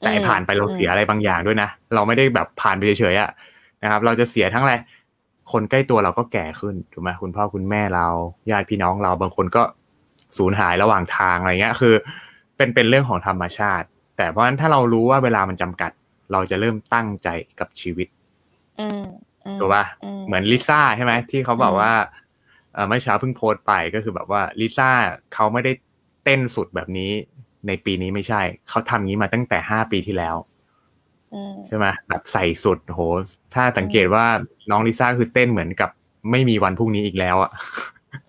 [0.00, 3.30] แต่ไอ้อืมผ่านไปเราอืมเสียอะไรบางอย่างด้วยนะเราไม่ได้แบบผ่านไปเฉยๆอะ
[3.82, 4.74] นะครับ เราจะเสียทั้งอะไร
[5.52, 8.06] คนใกล้ตัวเราก็แก่ขึ้นถูกไหมคุณพ่อคุณแม่เรา
[8.50, 9.62] ญาติพี่น้องเราบางคนก็
[10.38, 11.94] สูญหายระหว่างทางอะไรเงี้ย คือ
[12.56, 13.86] เป็นเป็นเรื่องของธรรมชาติ
[14.16, 15.90] แต่เพราะฉะนั้นถ้าเรารู้ว่าเวลามันจำกัด
[16.32, 17.28] เราจะเริ่มตั้งใจ
[17.60, 18.08] กับชีวิต
[18.80, 19.04] อืม
[19.44, 21.92] อืมถูกป่ะอืมเหมือนลิซ่าใช่ไหมที่เขาบอกอืมว่า
[22.76, 24.90] เอ่อเมื่อเช้าเพิ่งโพสต์ไปก็คือแบบว่าลิซ่า
[25.34, 25.72] เขาไม่ได้
[26.24, 27.12] เต้นสุดแบบนี้
[27.66, 30.36] ในปีนี้ไม่ใช่ เขาทำงี้มาตั้งแต่ห้าปีที่แล้ว
[31.34, 33.00] อืมใช่ไหมแบบใส่สุดโห
[33.54, 34.26] ถ้าสังเกตว่า
[34.70, 35.90] น้องลิซ่าคือเต้นเหมือนกับ
[36.30, 37.50] ไม่มีวันพรุ่งนี้อีกแล้วอะ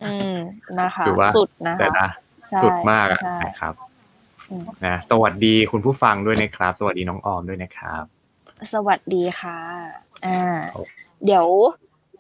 [0.04, 0.38] อืม
[0.80, 2.10] นะคะถือว่าสุดนะแต่คะนะ
[2.50, 3.74] ใช่สุดมากอะใช่นะครับ
[4.52, 8.04] อืมนะสวัสดีคุณผู้ฟังด้วยนะครับ สวัสดีน้องออมด้วยนะครับ
[8.74, 9.60] สวัสดีค่ะ
[10.26, 10.42] อ่า
[10.76, 10.88] ครับ
[11.26, 11.48] เดี๋ยว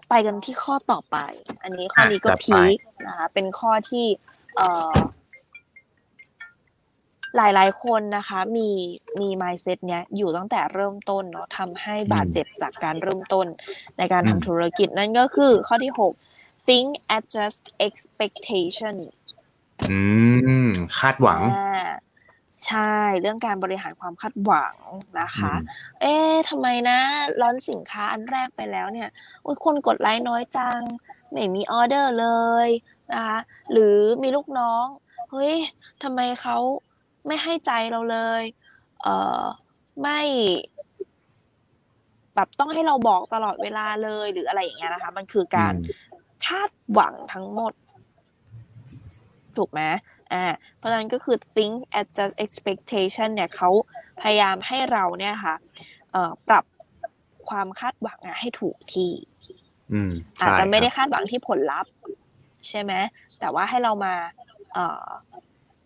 [0.09, 1.17] ไปกันที่ข้อต่อไป
[1.63, 4.05] อันนี้ข้อนี้ก็อะจัดไปพีคนะคะเป็นข้อที่
[4.55, 4.93] เอ่อ
[7.35, 8.69] หลายๆคนนะคะ มี
[9.19, 13.47] มี mindset เนี้ยอยู่ตั้งแต่เริ่มต้นเนาะทำให้บาดเจ็บจากการเริ่มต้น
[13.97, 16.13] ในการอืมทำธุรกิจนั่นก็คือข้อที่หก
[16.67, 18.95] think adjust expectation
[19.89, 19.99] อื
[20.67, 21.87] ม คาดหวังอ่า
[22.65, 24.75] ใช่เรื่องการบริหารความคาดหวัง
[25.21, 26.99] นะคะอืมเอ๊ะทำไมนะ
[27.41, 29.09] ร้อนสินค้าอันแรกไปแล้วเนี่ย
[29.43, 30.79] โอ้ยคนกดไลค์น้อยจัง
[31.31, 32.27] ไม่มีออเดอร์เล
[32.65, 32.67] ย
[33.13, 33.39] นะคะ
[33.71, 34.85] หรือมีลูกน้อง
[35.31, 35.55] เฮ้ย
[36.03, 36.57] ทำไมเขา
[37.27, 38.43] ไม่ให้ใจเราเลย
[39.01, 39.43] เอ่อ
[40.01, 40.19] ไม่
[42.35, 46.15] แบบต้องให้เราบอกตลอดเวลาเลยหรืออะไรอย่างเงี้ยนะคะ มันคือการอืม
[46.45, 47.73] คาดหวังทั้งหมด
[49.57, 49.81] ถูกไหม
[50.33, 50.45] อ่า
[50.77, 53.69] เพราะฉะนั้นก็คือ think adjust expectation เนี่ยเขา
[54.21, 55.55] พยายามให้เราเนี่ยค่ะ
[56.11, 56.65] เอ่อปรับ
[57.49, 59.11] ความคาดหวังอะให้ถูกที่
[59.93, 60.11] อืม
[60.41, 61.91] อาจจะไม่ได้ใช่ครับคาดหวังที่ผลลัพธ์
[62.67, 62.93] ใช่ไหม
[63.39, 64.13] แต่ว่าให้เรามา
[64.73, 65.07] เอ่อ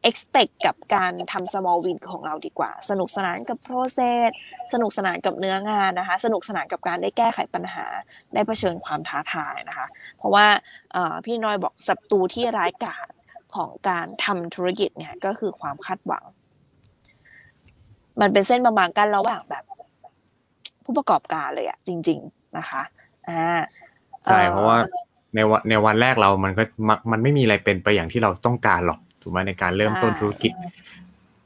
[0.09, 4.29] expect กับการทำ small win ของเราดีกว่า สนุกสนานกับ process
[4.73, 7.85] สนุกสนานกับเนื้องานนะคะ สนุกสนานกับการได้แก้ไขปัญหา
[8.33, 10.45] ได้เผชิญความท้าทายนะคะ เพราะว่า
[10.93, 13.07] เอ่อพี่น้อยบอกศัตรูที่ร้ายกาจ
[13.55, 16.23] ของการทำธุรกิจเนี่ยก็คือความคาดหวัง
[18.21, 19.63] มันเป็นเส้นบางๆกันระหว่างแบบ
[20.83, 22.81] ผู้ประกอบการเลยอะจริง ๆนะคะ
[23.29, 23.61] อ่า
[24.25, 24.77] ใช่เพราะว่า
[25.35, 30.51] ในวันในวันแรกเรามันก็มักมันไม่มีอะไรเป็นไปอย่างที่เราต้องการหรอกถูกไหมในการเริ่มต้นธุรกิจ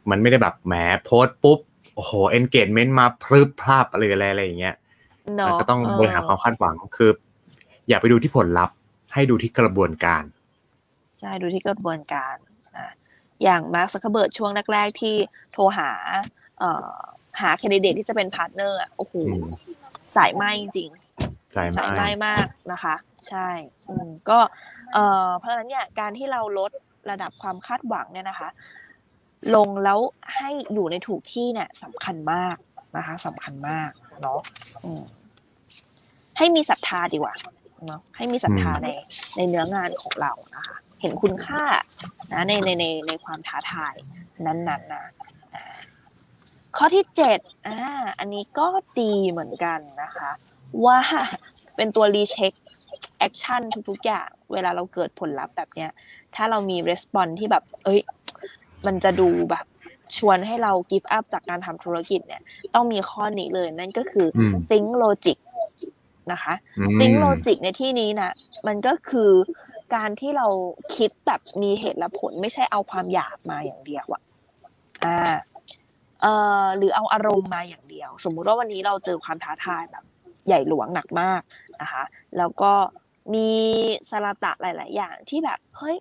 [0.09, 1.59] มันไม่ได้แบบแหมโพสต์ปุ๊บ
[1.95, 4.75] โอ้โห engagement มาพรึบพลาบอะไรอะไรอะไรอย่างเงี้ย
[5.35, 7.09] เนาะมันก็ต้องบริหารความคาดหวังคือ
[7.89, 8.75] อย่าไปดูที่ผลลัพธ์
[9.13, 10.23] ให้ดูที่กระบวนการ
[11.19, 12.35] ใช่ดูที่กระบวนการ
[12.77, 12.91] นะ
[13.43, 15.15] อย่างมาร์คซักเคอร์เบิร์กช่วงแรกๆที่
[15.53, 15.89] โทรหา
[16.59, 16.97] เอ่อ
[17.41, 19.45] หา candidate ที่จะเป็น partner อะโอ้โหอืม
[20.15, 20.89] สายไหมจริง
[21.51, 22.95] ใช่ไหมสายไหมมากนะคะ
[23.29, 23.47] ใช่
[23.89, 24.39] อืมก็
[24.93, 26.71] เอ่อเพราะฉะนั้นเนี่ยการที่เราลด
[27.09, 28.49] ระดับความคาดหวังเนี่ยนะคะ
[29.55, 29.99] ลงแล้ว
[30.35, 32.55] ให้อยู่ในถูกที่เนี่ยสำคัญมาก
[32.97, 33.89] นะคะสำคัญมาก
[34.21, 34.39] เนาะ
[34.83, 35.01] อืม
[36.37, 37.33] ให้มีศรัทธาดีกว่า
[37.85, 38.89] เนาะให้มีศรัทธาใน
[39.37, 41.63] ในเนื้องานของเรานะคะ เห็นคุณค่า
[42.33, 43.95] นะในในในในความท้าทาย
[44.45, 45.05] นั้นๆนะ
[45.53, 45.63] อ่า
[46.77, 47.77] ข้อที่เจ็ดอ่า
[48.19, 48.67] อันนี้ก็
[48.99, 50.31] ดีเหมือนกันนะคะ
[50.85, 50.99] ว่า
[51.75, 52.53] เป็นตัว recheck
[53.19, 55.91] action ทุกๆ อย่าง เวลาเราเกิดผลลัพธ์แบบเนี้ย
[56.35, 57.99] ถ้าเรามี respond ที่แบบ เอ้ย
[58.85, 59.65] มันจะดูแบบ
[60.17, 62.41] ชวนให้เรา give up จากการทำธุรกิจเนี่ย
[62.73, 65.37] ต้องมีข้อนี้เลย นั่นก็คืออืม think logic
[66.31, 68.31] นะคะอืม think logic ในที่นี้นะ
[68.67, 69.31] มันก็คือ
[69.93, 70.47] การที่เรา
[70.95, 74.21] คิดแบบมีเหตุและผลไม่ใช่เอาความอยากมาอย่างเดียวอะ
[75.05, 75.35] อ่า
[76.21, 80.03] เอ่อหรือเอาอารมณ์มาอย่างเดียว สมมุติว่าวันนี้เราเจอความท้าทายแบบ
[80.47, 81.41] ใหญ่หลวงหนักมาก
[81.81, 82.03] นะคะ
[82.37, 82.71] แล้วก็
[83.33, 83.49] มี
[84.09, 85.97] สาระตะหลาย ๆ อย่างที่แบบเฮ้ย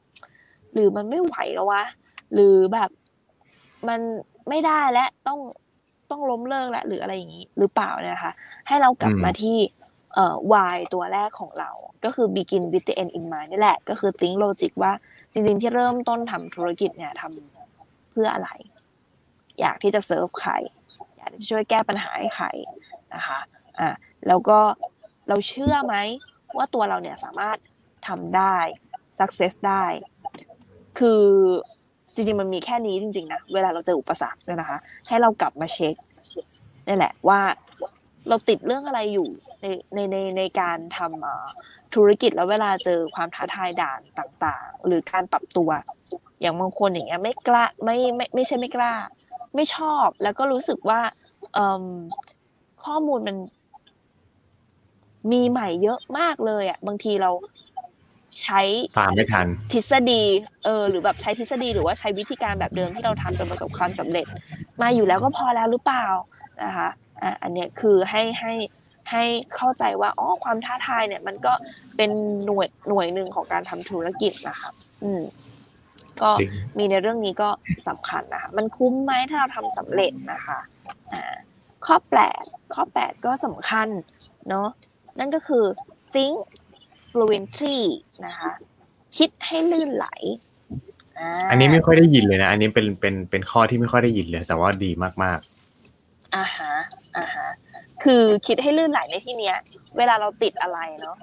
[0.73, 1.85] หรือมันไม่ไหวแล้ววะ
[2.33, 2.91] หรือแบบ
[3.89, 4.01] มัน
[4.49, 5.39] ไม่ได้และต้อง
[6.11, 8.33] ต้องล้มเลิกแล้วหรืออะไรอย่างนี้ หรือเปล่าเนี่ยนะคะ
[8.69, 9.57] ให้เรากลับอืมมาที่
[10.15, 11.71] เอ่อ why ตัวแรกของเรา
[12.05, 14.93] ก็คือ begin with the end in mind นี่แหละ ก็คือ think logic ว่า
[15.33, 18.49] จริงๆ ที่เริ่มต้นทำธุรกิจเนี่ยทำเพื่ออะไร
[19.61, 20.53] อยากที่จะเซิร์ฟใคร
[21.17, 22.47] อยากที่จะช่วยแก้ปัญหาให้ใคร
[23.15, 23.39] นะคะ
[23.81, 23.89] อะ
[24.29, 24.59] แล้วก็
[25.29, 25.95] เราเชื่อไหม
[26.57, 27.57] ว่าตัวเราเนี่ยสามารถ
[28.09, 28.57] ทำได้
[29.19, 29.85] success ได้
[30.99, 31.23] คือ
[32.15, 35.95] จริงๆ มันมีแค่นี้จริงๆ นะ เวลาเราเจออุปสรรคเนี่ยนะคะ ให้เรากลับมาเช็ค
[36.87, 37.41] นี่แหละว่า
[38.29, 39.29] เราติดเรื่องอะไรอยู่
[39.65, 41.47] ในในในในการทำเอ่อ
[41.95, 45.71] ธุรกิจแล้วเวลาเจอความท้าทายด่านต่างๆ หรือการปรับตัว
[46.41, 48.93] อย่างบางคนอย่างเงี้ยไม่กล้าไม่ไม่ไม่ใช่ไม่กล้า
[49.55, 51.01] ไม่ชอบแล้วก็รู้สึกว่า
[51.55, 51.85] เอิ่ม
[52.85, 53.37] ข้อมูลมัน
[55.33, 57.31] มีใหม่เยอะมากเลยอะ บางทีเรา
[58.43, 58.61] ใช้
[58.99, 60.23] ตามไม่ทันทฤษฎี
[60.65, 64.27] เออหรือแบบใช้ทฤษฎีหรือว่าใช้วิธีการแบบเดิมที่เราทำจนประสบความสำเร็จ
[64.83, 66.07] มาอยู่แล้วก็พอแล้วหรือเปล่า
[66.63, 66.89] นะคะ
[67.23, 68.53] อะอันเนี้ยคือให้ให้
[69.11, 71.53] ให้เข้าใจว่าอ๋อความท้าทายเนี่ย มันก็
[71.97, 72.11] เป็น
[72.47, 74.71] หน่วยหน่วยหนึ่งของการทำธุรกิจนะคะ
[75.05, 75.23] อืม
[76.23, 77.49] ก็จริงมีในเรื่องนี้ก็
[77.89, 80.59] สำคัญนะคะมันคุ้มไหมถ้าเราทำสำเร็จนะคะ
[81.13, 81.35] อ่า
[81.87, 83.89] ข้อแปดข้อแปดก็สำคัญ
[84.49, 84.69] เนาะ
[85.19, 85.65] นั่นก็คือ
[86.15, 86.35] think
[87.11, 87.79] fluently
[88.27, 88.51] นะคะ
[89.17, 90.15] คิดให้ลื่นไหลา
[91.51, 94.91] อันนี้ไม่ค่อยได้ยินเลยนะ อันนี้เป็นเป็นเป็นข้อที่ไม่ค่อยได้ยินเลย แต่ว่าดี
[95.25, 95.41] มาก
[96.35, 96.75] อ่าฮะ
[97.17, 97.44] อ่าฮะ
[98.05, 99.57] คือคิดให้ลื่นไหลในที่เนี้ย
[99.99, 101.17] เวลาเราติดอะไรเนาะ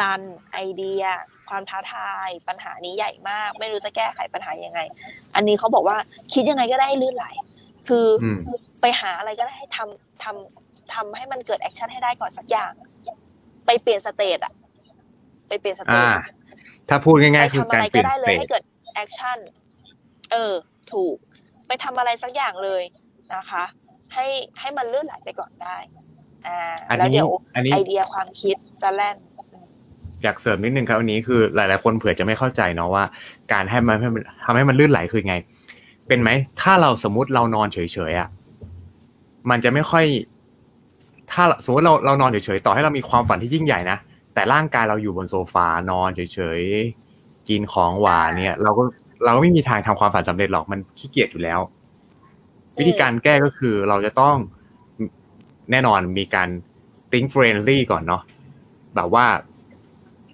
[0.00, 0.20] ตัน
[0.52, 1.04] ไอเดีย
[1.48, 4.80] ความท้าทาย ปัญหานี้ใหญ่มาก ไม่รู้จะแก้ไขปัญหายังไง
[5.34, 5.96] อันนี้เขาบอกว่า
[6.34, 7.26] คิดยังไงก็ได้ให้ลื่นไหล
[7.88, 8.38] คือออืม
[8.80, 12.72] ไปหาอะไรก็ได้ให้ทำทำทำให้มันเกิดแอคชั่นให้ได้ก่อนสักอย่าง
[13.66, 14.52] ไปเปลี่ยนสเตตอะ
[15.48, 16.10] ไปเปลี่ยนสๆเตอ่าต
[16.88, 18.62] ถ้าพูดไปง่ายๆคือทำอะการไรเปลี่ก็ยนได้สเลเตยจให้เกิด
[18.94, 19.38] แอคชั่น
[20.30, 20.52] เออ
[20.92, 21.16] ถูก
[21.66, 22.82] ไปทำอะไรสักอย่างเลย
[23.34, 23.64] นะคะ
[24.14, 24.26] ให้
[24.60, 25.76] ให้มันลื่นไหลไปก่อนได้
[26.46, 29.16] อ่าอันแล้วนี้เดี๋ยวอันนี้ไอเดียความคิดจะแล่น
[30.22, 33.04] อยากเสริมนิดนึงครับอันนี้คือหลาย ๆ คนเผื่อจะไม่เข้าใจเนาะว่า
[33.52, 35.36] การให้มันให้มันทำให้มันลื่นไหลคือไง
[36.08, 37.78] เป็นไหมถ้าเราสมมติเรานอนเฉ
[38.10, 38.28] ย ๆ อะ
[39.50, 40.04] มันจะไม่ค่อย
[41.32, 43.98] ถ้าสมมติเราเรานอนเฉย ๆ ต่อให้เรามีความฝันที่ยิ่งใหญ่นะ
[44.34, 46.60] แต่ร่างกายเราอยู่บนโซฟานอนเฉย
[47.04, 48.82] ๆ กินของหวานเนี่ย เราก็
[49.24, 51.60] เราก็ไม่มีทางทำความฝันสำเร็จหรอกมันขี้เกียจอยู่แล้ว
[52.78, 54.36] วิธีการแก้ก็คือเราจะต้อง
[55.70, 56.48] แน่นอนมีการ
[57.10, 58.22] think friendly ก่อนเนาะ
[58.96, 59.26] แบบว่า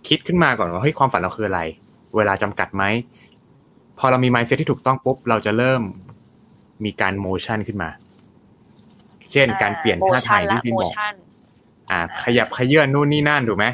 [0.09, 1.61] คิดขึ้นมาก่อนว่าเฮ้ยความฝันเราคืออะไร
[2.17, 2.85] เวลาจำกัดไหม
[3.99, 5.83] พอเรามี mindset ที่ถูกต้องปุ๊บ เราจะเริ่ม
[6.85, 7.91] มีการ motion ขึ้นมา
[9.33, 11.15] เช่นการเปลี่ยนท่าทางที่พี่บอก motion
[11.91, 13.67] อ่า ขยับขยื่นนู่นนี่นั่นถูกไหม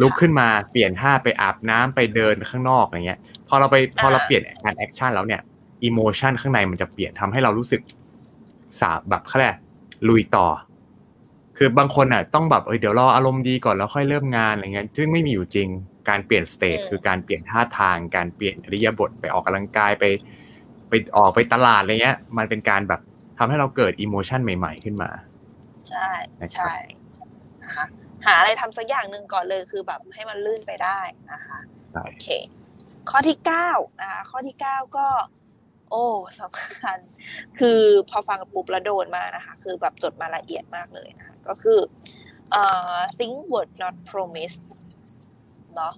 [0.00, 5.40] ลุกขึ้นมาเปลี่ยนท่าไปอาบน้ำไปเดินข้างนอกอย่างเงี้ย พอเราไปพอเราอ่าเปลี่ยนการ action แล้วเนี่ย
[5.84, 7.80] emotion ข้างในมันจะเปลี่ยนทำให้เรารู้สึก
[8.80, 10.48] สาบแบบเขาเรียกอะไรลุยต่อ
[11.56, 15.68] คือบางคนอะต้องแบบเอ้ยเดี๋ยวรออารมณ์ดีก่อนแล้วค่อยเริ่มงานอะไรเงี้ยซึ่งไม่มีอยู่จริง
[16.08, 20.04] การเปลี่ยนสเตจอืมคือการเปลี่ยนท่าทาง การเปลี่ยนอริยบทไปออกกำลังกายไป
[20.88, 23.00] ไปออกไปตลาดอะไรเงี้ย มันเป็นการแบบ
[23.38, 25.10] ทำให้เราเกิดอิโมชันใหม่ ๆ ขึ้นมา
[25.88, 26.08] ใช่
[26.40, 26.72] นะครับใช่
[27.64, 27.86] นะคะ
[28.26, 31.00] หาอะไรทำสักอย่างหนึ่งก่อนเลยคือแบบให้มันลื่นไปได้
[31.32, 31.58] นะคะ
[31.92, 32.28] ใช่โอเค
[33.10, 35.06] ข้อที่เก้านะคะข้อที่เก้าก็
[35.90, 36.04] โอ้
[36.40, 36.98] สำคัญ
[37.58, 41.78] คือพอฟังปุ๊บแล้วโดนมากนะคะ คือแบบจดมาละเอียดมากเลยนะคะ ก็คือ
[42.52, 44.56] เอ่อ think word not promise
[45.76, 45.94] เนาะ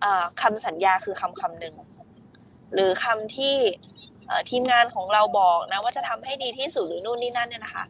[0.00, 1.74] เอ่อคำสัญญาคือคำคำหนึ่ง
[2.74, 3.56] หรือคำที่
[4.26, 7.84] เอ่อทีมงานของเราบอกนะว่าจะทำให้ดีที่สุดหรือนู่นนี่นั่นเนี่ยนะคะ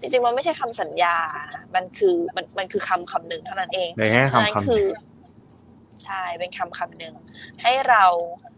[0.00, 1.16] จริงๆมันไม่ใช่คำสัญญา
[1.54, 4.84] นะมันคือมันมันคือคำคำหนึ่งเท่านั้นเองในแค่นั่นคำคำคือ
[6.04, 7.14] ใช่เป็นคำคำหนึ่ง
[7.62, 8.04] ให้เรา
[8.38, 8.57] เอ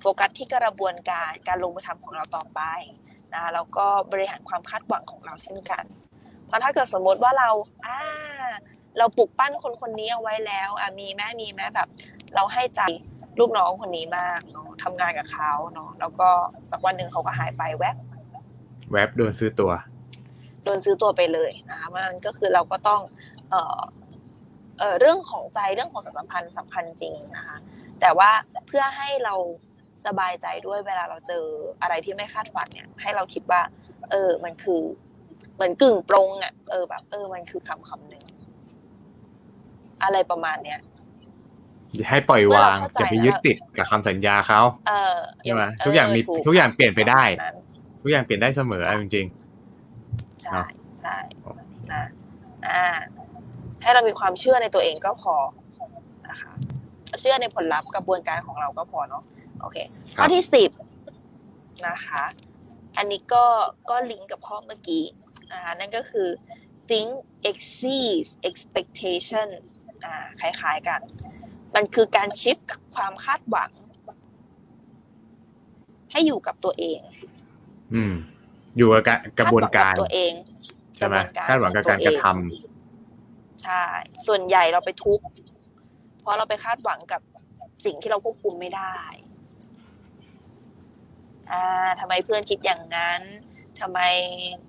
[0.00, 2.60] โฟกัสที่กระบวนการการลงมือทำของเราต่อไป
[3.34, 5.84] นะแล้วก็บริหารความคาดหวังของเราเช่นกัน
[6.46, 7.50] เพราะถ้าเกิดสมมติว่าเรา
[7.86, 7.98] อ่า
[8.98, 11.88] เราปลุกปั้นคนคนนี้เอาไว้แล้วอะมีแม่มีแม่แบบ
[12.34, 12.80] เราให้ใจ
[13.40, 16.28] ลูกน้องคนนี้มากเนาะทำงานกับเขาเนาะแล้วก็
[16.70, 17.96] สักวันหนึ่งเขาก็หายไปแวบ
[18.92, 19.72] แว็บโดนซื้อตัว
[20.62, 23.00] โดนซื้อตัวไปเลยนะคะเพราะฉะนั้นก็คือเราก็ต้อง
[23.50, 23.80] เอ่อ
[24.78, 27.56] เอ่อเรื่องของใจเรื่องของสัมพันธ์สำคัญจริงนะคะ
[28.00, 28.30] แต่ว่า
[28.66, 29.34] เพื่อให้เรา
[30.06, 31.44] สบายใจด้วยเวลาเราเจอ
[31.82, 33.60] อะไรที่ไม่คาดฝันเนี่ย ให้เราคิดว่า
[34.10, 34.82] เออ มันคือ
[35.54, 38.24] เหมือนกึ่งปรงอะเออแบบเออ มันคือคำคำหนึ่ง
[40.02, 40.80] อะไรประมาณเนี้ย
[42.08, 47.56] ให้ปล่อยวางเมื่อเราเข้าใจจะไปยึดติดกับคำสัญญาเขาเออใช่ไหมทุกอย่างมีถูทุกอย่างเปลี่ยนไปได้ประมาณนั้น
[48.02, 49.26] ทุกอย่างเปลี่ยนได้เสมอเอาจริง
[50.42, 50.66] ใช่เนาะ
[51.00, 51.16] ใช่
[51.92, 52.04] นะ
[52.66, 52.86] อ่า
[53.82, 55.69] ให้เรามีความเชื่อในตัวเองก็พอนะคะ
[57.20, 59.22] เชื่อในผลลัพธ์กระบวนการของเราก็พอเนาะ
[59.60, 60.70] โอเคๆคข้รัอบที่สิบ
[61.86, 62.24] นะคะ
[62.96, 63.44] อันนี้ก็
[63.90, 65.04] ก็ลิงก์กับข้อเมื่อกี้
[65.52, 66.28] นะคะนั่นก็คือ
[66.88, 67.10] think
[67.50, 69.48] exceeds expectation
[70.04, 71.00] อ่าคล้ายๆกัน
[71.74, 72.56] มันคือการชิฟ
[72.94, 73.70] ความคาดหวัง
[76.12, 77.00] ให้อยู่กับตัวเอง
[77.94, 78.14] อืม
[78.76, 80.32] อยู่กับกะกระบวนการคดหวังบตัวเอง
[80.96, 83.84] ใช่ไหมกระบวนคาดหวังกับการกระทำใช่
[84.26, 85.49] ส่วนใหญ่เราไปทุกข์เพ
[86.30, 87.20] ราะเราไปคาดหวังกับ
[87.86, 88.96] สิ่งที่เราควบคุมไม่ได้
[91.50, 93.20] อ่าทำไมเพื่อนคิดอย่างนั้น
[93.80, 94.00] ทำไม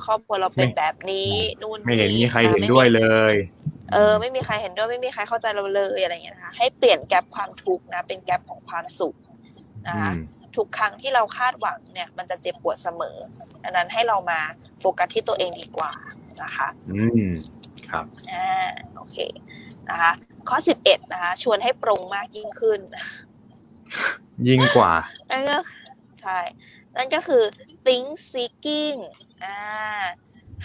[0.06, 3.36] ครอบครัวเราเป็นไม่แบบนี้นู่นไม่เห็นมีใครอ่าเห็นไม่ด้วยมีเลย
[3.93, 9.15] เออ ไม่มีใครเห็นด้วย ไม่มีใครเข้าใจเราเลยอะไรอย่างเงี้ยนะคะให้เปลี่ยนแกลบความทุกข์นะ เป็นแกลบของความสุข
[9.88, 10.17] นะอืคะม
[10.58, 13.17] ทุกครั้งที่เราคาดหวังเนี่ย มันจะเจ็บปวดเสมอ
[13.63, 14.39] ดังนั้นให้เรามา
[14.80, 15.93] โฟกัสที่ตัวเองดีกว่า
[16.43, 17.30] นะคะ อืม
[17.89, 18.50] ครับ อ่า
[18.95, 19.17] โอเค
[19.91, 20.12] นะคะ
[20.49, 22.80] ข้อสิบเอ็ดนะคะ ชวนให้ปรงมากยิ่งขึ้น
[24.47, 24.91] ยิ่งกว่า
[25.32, 25.58] นั่นก็
[26.21, 26.39] ใช่
[26.95, 27.43] นั่นก็คือ
[27.86, 28.99] think seeking
[29.43, 29.58] อ่า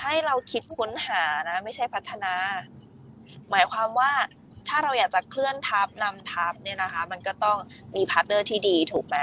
[0.01, 2.35] ให้เราคิดค้นหานะไม่ใช่พัฒนา
[3.51, 4.13] หมายความว่า
[4.69, 7.59] ถ้าเราอยากจะเคลื่อนทัพนำทัพเนี่ยนะคะ มันก็ต้อง
[7.95, 9.17] มี partner ที่ดีถูกไหม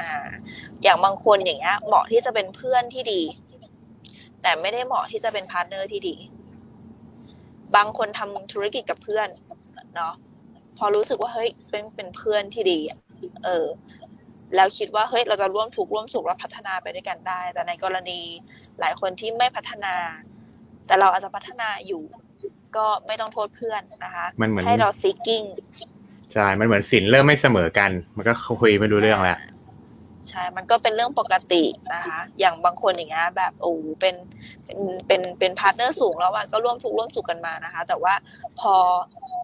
[0.00, 0.12] อ่า
[0.82, 3.22] อย่างบางคนอย่างเงี้ยเหมาะที่จะเป็นเพื่อนที่ดี
[4.42, 6.16] แต่ไม่ได้เหมาะที่จะเป็น partner ที่ดี
[7.76, 9.28] บางคนทำธุรกิจกับเพื่อน
[9.96, 10.14] เนาะ
[10.78, 12.98] พอรู้สึกว่าเฮ้ยเป็นเป็นเพื่อนที่ดีอะ
[13.44, 13.66] เออ
[14.54, 18.20] แล้วคิดว่าเฮ้ยเราจะร่วมทุกข์ร่วมสุขและพัฒนาไปด้วยกันได้ แต่ในกรณี
[18.80, 19.94] หลายคนที่ไม่พัฒนา
[20.86, 22.02] แต่เราอาจจะพัฒนาอยู่
[22.76, 25.46] ก็ไม่ต้องโทษเพื่อนนะคะมันเหมือนให้เรา seeking
[26.32, 29.38] ใช่ มันเหมือนศีลเริ่มไม่เสมอกัน มันก็คุยไม่รู้เรื่องแล้ว
[30.30, 34.14] ใช่ มันก็เป็นเรื่องปกตินะคะ อย่างบางคนอย่างเงี้ยแบบโอ้โหเป็น
[34.66, 38.14] เป็นเป็นเป็น partner สูงแล้วอะก็ร่วมทุกข์ร่วมสุขกันมานะคะ แต่ว่า
[38.60, 38.74] พอ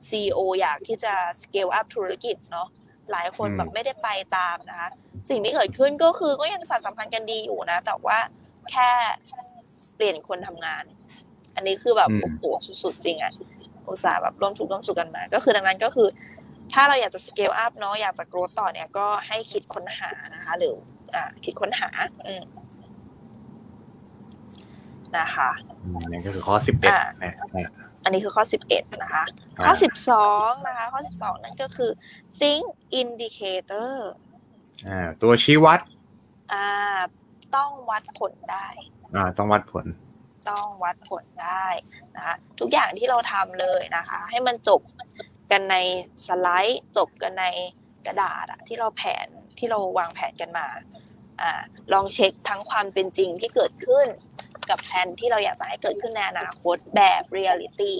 [0.08, 2.68] CEO อยากที่จะ scale up ธุรกิจเนาะ
[3.10, 4.88] หลายคนอืมแบบไม่ได้ไปตามนะคะ
[5.30, 8.18] สิ่งที่เกิดขึ้นก็คือก็ยังสานสัมพันธ์กันดีอยู่นะ แต่ว่า
[8.70, 8.90] แค่
[9.96, 10.84] เปลี่ยนคนทำงาน
[11.54, 12.42] อันนี้คือแบบโอ้โห
[12.82, 13.32] สุดๆจริงอะ
[13.88, 16.08] อุตส่าห์แบบร่วมทุกข์ร่วมสุขกันมา ก็คือดังนั้นก็คือ
[16.72, 20.74] ถ้าเราอยากจะ scale up เนาะอยากจะ growth ต่อเนี่ยก็ให้คิดค้นหานะคะ หรือ
[21.14, 21.88] อ่าคิดค้นหา
[22.26, 22.44] อืม
[25.18, 25.50] นะคะ
[25.82, 27.70] อืมนั่นก็คือข้อสิบเอ็ดอ่านะนะ
[28.04, 29.24] อันนี้คือข้อ 11 นะคะ
[29.58, 29.74] อ่าข้อ
[30.18, 31.90] 12 นะคะ ข้อ 12 นั่นก็คือ
[32.40, 32.64] think
[33.00, 33.92] indicator
[34.88, 35.80] อ่าตัวชี้วัด
[36.52, 36.66] อ่า
[37.56, 38.66] ต้องวัดผลได้
[39.14, 39.86] อ่า ต้องวัดผล
[40.50, 41.66] ต้องวัดผลได้
[42.16, 44.80] นะคะทุกอย่างที่เราทำเลยนะคะ ให้มันจบ
[45.52, 45.76] กันใน
[46.26, 47.46] สไลด์จบกันใน
[48.06, 50.66] กระดาษอะที่เราแผนที่เราวางแผนกันมา
[51.40, 51.60] อ่า
[51.92, 54.06] ลองเช็คทั้งความเป็นจริงที่เกิดขึ้น
[54.70, 57.96] กับแผนที่เราอยากจะให้เกิดขึ้นในอนาคตแบบเรียลิตี้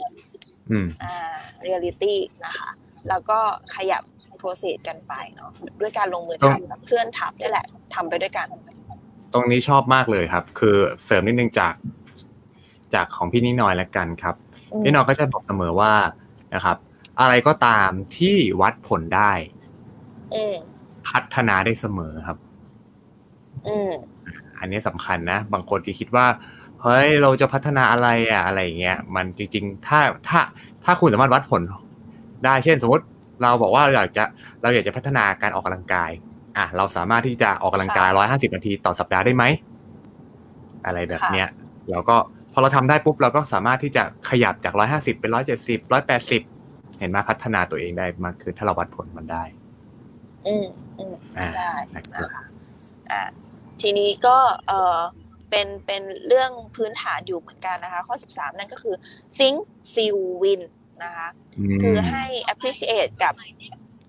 [0.71, 2.71] อืมอ่าเรียลิตี้นะคะ
[3.09, 3.39] แล้วก็
[3.75, 4.03] ขยับ
[4.39, 8.49] โปรเซสกันไปเนาะด้วยการลงมือต้องทำแบบเคลื่อนทับนี่แหละทำไปด้วยกัน
[9.33, 11.75] ตรงนี้ชอบมากเลยครับ คือเสริมนิดนึงจาก
[12.95, 14.35] จากของพี่นิดหน่อยแล้วกันครับ
[14.73, 15.93] อืมพี่หน้อยก็จะบอกเสมอว่า
[16.55, 16.77] นะครับ
[17.21, 19.33] อะไรก็ตามที่วัดผลได้
[20.35, 20.55] อืม
[21.09, 22.39] พัฒนาได้เสมอครับ
[23.67, 23.91] อืม
[24.59, 26.27] อันนี้สำคัญนะ บางคนที่คิดว่า
[26.83, 30.41] เฮ้ย เราจะพัฒนาอะไรอะอะไรอย่างเงี้ย มันจริง ๆ ถ้าถ้า
[30.85, 31.63] ถ้าคุณสามารถวัดผล
[32.45, 33.05] ได้ เช่น สมมติ
[33.43, 34.25] เราบอกว่าเราอยากจะ
[34.63, 36.11] เราอยากจะพัฒนาการออกกำลังกาย
[36.57, 39.45] อะ เราสามารถที่จะออกกำลังกายร้อยห้าสิบนาทีต่อสัปดาห์ได้ไหม
[40.87, 41.49] อะไรแบบเนี้ย
[41.91, 42.17] เราก็
[42.53, 46.43] พอเราทำได้ปุ๊บเราก็สามารถที่จะขยับจากร้อยห้าสิบเป็นร้อยเจ็ดสิบร้อยแปดสิบ
[47.03, 49.43] เห็นไหมาพัฒนาตัวเองได้มากขึ้นถ้าเราวัดผลมันได้
[50.47, 50.67] อืม
[50.99, 52.45] อืมอ่าใช่นะครับนะคะ
[53.11, 53.23] อ่า
[53.81, 54.37] ทีนี้ก็
[54.69, 54.99] เออ
[55.51, 58.95] เป็นเป็นเรื่องพื้นฐานอยู่เหมือนกันนะคะ ข้อ 13 นั่นก็คือ
[59.37, 59.57] think
[59.93, 60.63] feel win
[61.05, 61.29] นะคะ
[61.71, 63.35] มคือให้ appreciate กับ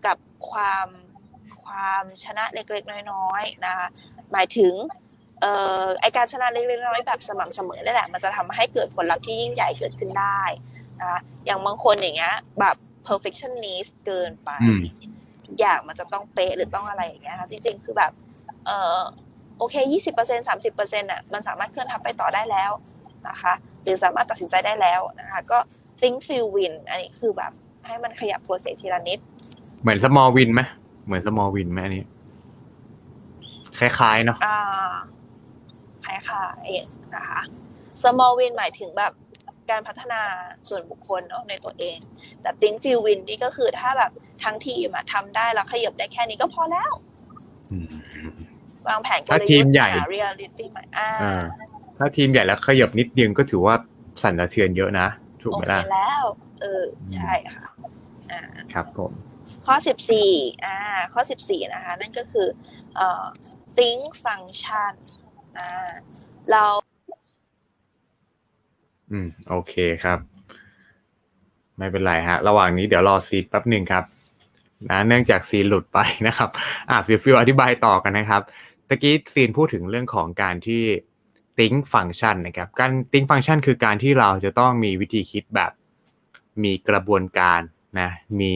[0.06, 0.18] กับ
[0.50, 0.88] ความ
[1.64, 3.88] ความชนะเล็กๆ น้อยๆนะคะ
[4.32, 4.74] หมายถึง
[5.42, 5.54] เอ่
[5.84, 10.42] อไอการชนะเล็กๆน้อยๆแบบสม่ำเสมอนี่แหละ มันจะทำให้เกิดผลลัพธ์ที่ยิ่งใหญ่เกิดขึ้นได้
[11.04, 12.76] นะคะอย่างบางคนอย่างเงี้ย แบบ
[13.08, 14.82] perfectionist เกินไปอืม
[15.46, 18.12] ทุกอย่างมันจะต้องเป๊ะหรือต้องอะไรอย่างเงี้ยค่ะจริง ๆ คือแบบ
[18.66, 19.00] เออ
[19.58, 22.72] โอเคยี่สิบเปอร์เซ็นสามสิบเปอร์เซ็นต์อะมันสามารถเคลื่อนทับไปต่อได้แล้ว
[23.30, 25.58] นะคะ หรือสามารถตัดสินใจได้แล้วนะคะ ก็
[26.00, 27.52] think feel win อันนี้คือแบบ
[27.86, 29.20] ให้มันขยับโปรเซสทีละนิด
[29.82, 30.62] เหมือน small win ไหม
[31.06, 32.06] เหมือน small win ไหมอันนี้
[33.82, 34.60] ล้ายๆเนาะอ่า
[36.06, 37.42] คล้ายๆนะคะ
[38.02, 39.14] small win หมายถึงแบบ
[39.72, 40.22] การพัฒนา
[40.70, 41.98] ส่วนบุคคลเนาะในตัวเอง
[42.42, 44.12] แต่ think feel win นี่ก็คือถ้าแบบ
[44.44, 46.92] ทั้งทีมอะทำได้แล้วขยับได้แค่นี้ก็พอแล้ว
[47.72, 47.86] อืม
[48.88, 51.44] วางแผนกถ้าลทียุทมธ์ใหญ่หา reality ใหม่อ่าอ่า
[51.98, 53.76] ถ้าทีมใหญ่แล้วขยับนิดเดียวก็ถือว่า
[54.24, 55.08] สั่นสะเทือนเยอะนะ
[55.44, 56.24] ถูกโอไหมเคล่ะแล้ว
[56.62, 57.68] เออใช่ค่ะ
[58.32, 58.42] อ่า
[58.74, 59.12] ครับผม
[59.66, 60.32] ข้อสิบสี่
[60.66, 60.76] อ่า
[61.14, 62.48] ข้อสิบสี่นะคะ นั่นก็คือ
[62.96, 63.26] เอ่อ
[63.78, 64.94] think function
[65.58, 65.92] อ่า
[66.52, 66.64] เรา
[69.12, 70.20] อืม โอเคครับ
[71.78, 74.06] ไม่เป็นไรฮะ ระหว่างนี้เดี๋ยวรอซีนแป๊บหนึ่งครับ
[74.90, 76.50] นะเนื่องจากซีนหลุดไปนะครับ
[76.90, 78.42] อะฟิลฟิลอธิบายต่อกันนะครับ
[78.88, 80.84] ตะกี้ซีนพูดถึงเรื่องของการที่
[81.58, 85.72] think function นะครับ การ think function คือการที่เราจะต้องมีวิธีคิดแบบ
[86.64, 87.62] มีกระบวนการ
[88.00, 88.56] นะ มี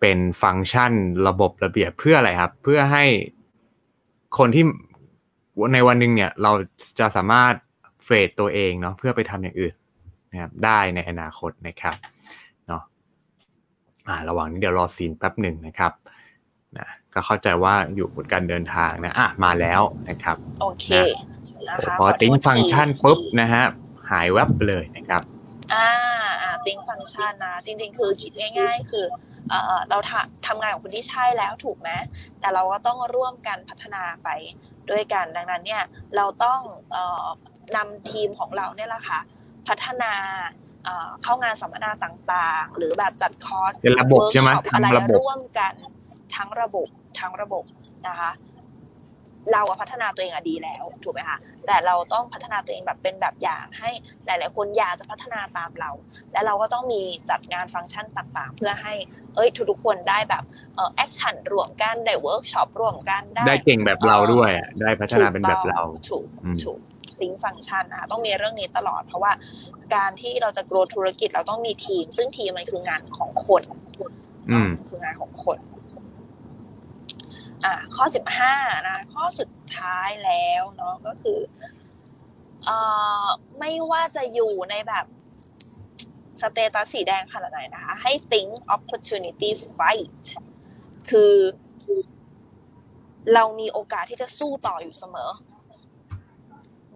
[0.00, 0.92] เป็นฟังก์ชัน
[1.28, 3.04] ระบบระเบียบเพื่ออะไรครับ เพื่อให้
[4.38, 4.64] คนที่
[5.72, 6.52] ในวันหนึ่งเนี่ย เรา
[6.98, 7.54] จะสามารถ
[8.04, 9.74] เฟรดตัวเองเนาะเพื่อไปทำอย่างอื่น
[10.32, 11.96] นะครับได้ในอนาคตนะครับ
[12.66, 12.82] เนาะ
[14.08, 15.92] อ่าระหว่างนี้เดี๋ยวรอซีนแป๊บหนึ่งนะครับ
[16.78, 20.88] นะก็เข้าใจว่าอยู่บนการเดินทางนะอะมาแล้วนะครับโอเค
[21.68, 23.62] นะคะพอขโทษติ้งทีฟังก์ชันปุ๊บนะฮะ
[24.10, 25.22] หายแวบไปเลยนะครับ
[25.74, 25.88] อ่า
[26.42, 29.06] อ่าติ้งฟังก์ชันนะจริง ๆ คือคิดง่าย ๆ คือ
[29.50, 31.90] เอ่อเราทำทำงานกับคนที่ใช่แล้วถูกไหม
[32.40, 34.28] แต่เราก็ต้องร่วมกันพัฒนาไป
[34.90, 35.82] ด้วยกันดังนั้นเนี่ย
[36.16, 36.60] เราต้อง
[36.92, 37.26] เอ่อ
[37.76, 39.20] นำทีมของเราเนี่ยแหละค่ะ
[39.68, 40.12] พัฒนา
[40.84, 45.72] เอ่อเข้างานสัมมนาต่างๆ หรือแบบจัดคอร์สเป็นระบบใช่ไหมเวิร์กช็อปอะไรทำระบบร่วมกัน
[46.36, 46.88] ทั้งระบบ
[47.20, 47.64] ทั้งระบบ
[48.08, 48.30] นะคะ
[49.52, 53.90] เราอะพัฒนาตัวเองอะดีแล้วถูกไหมคะแต่เราต้องพัฒนาตัวเองแบบเป็นแบบอย่างให้
[54.26, 55.90] หลาย ๆ คนอยากจะพัฒนาตามเรา
[56.32, 58.94] และเราก็ต้องมีจัดงานฟังก์ชันต่าง ๆ เพื่อให้
[59.34, 66.80] เอ้ยทุกๆคนได้แบบเอ่อ action รวมกันได้เวิร์กช็อปรวมกันได้ได้เก่งแบบเราด้วยอะได้พัฒนาเป็นแบบเราถูกอืมถูก
[67.18, 69.32] think function นะคะต้องมีเรื่องนี้ตลอด เพราะว่า
[69.94, 73.62] การที่เราจะ grow ธุรกิจเราต้องมีทีม ซึ่งทีมมันคืองานของคน
[74.50, 75.58] อืมคืองานของคน
[77.64, 78.54] อ่า ข้อสิบห้า
[78.88, 81.38] นะ ข้อสุดท้ายแล้วเนาะก็คือ
[82.64, 82.78] เอ่
[83.24, 85.06] อไม่ว่าจะอยู่ในแบบ
[86.40, 90.26] สเตตัสสีแดงขนาดไหนนะคะ ให้ think opportunity fight
[91.10, 91.34] คือ
[93.34, 95.30] เรามีโอกาสที่จะสู้ต่ออยู่เสมอ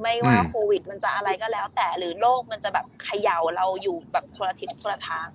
[0.03, 5.27] ไม่ว่าอืมโควิด มันจะอะไรก็แล้ว แต่หรือโลกมันจะแบบเขย่าเราอยู่แบบคนละทิศคนละทาง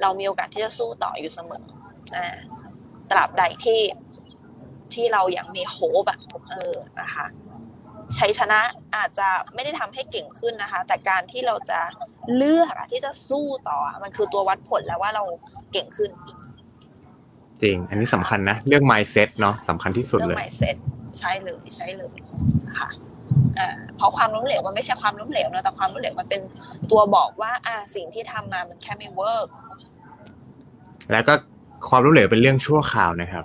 [0.00, 1.64] เรามีโอกาสที่จะสู้ต่ออยู่เสมอ
[2.16, 2.36] อ่า
[3.10, 3.80] ตราบใดที่
[4.94, 6.18] ที่เรายังมีโฮปอะ
[6.50, 7.26] เออนะคะ
[8.18, 8.60] ชัยชนะ
[8.96, 11.80] อาจจะไม่ได้ทำให้เก่งขึ้นนะคะ แต่การที่เราจะ
[12.36, 15.24] เลือกอะที่จะสู้ต่ออะมันคือตัววัดผลแล้วว่าเรา
[15.72, 16.10] เก่งขึ้น
[17.62, 20.76] จริง อันนี้สำคัญนะ เรื่อง mindset เนาะสำคัญที่สุดเรื่องเลย mindset
[21.18, 22.16] ใช่เลยใช่เลย
[22.68, 22.88] นะคะอ่า
[23.96, 26.40] เพราะความล้มเหลวมันไม่ใช่ความล้มเหลวนะแต่ความล้มเหลวมันเป็น
[26.90, 29.46] ตัวบอกว่าอ่าสิ่งที่ทำมามันแค่ไม่เวิร์ก
[31.12, 31.34] แล้วก็
[31.88, 33.44] ความรู้เหลวเป็นเรื่องชั่วคราวนะครับ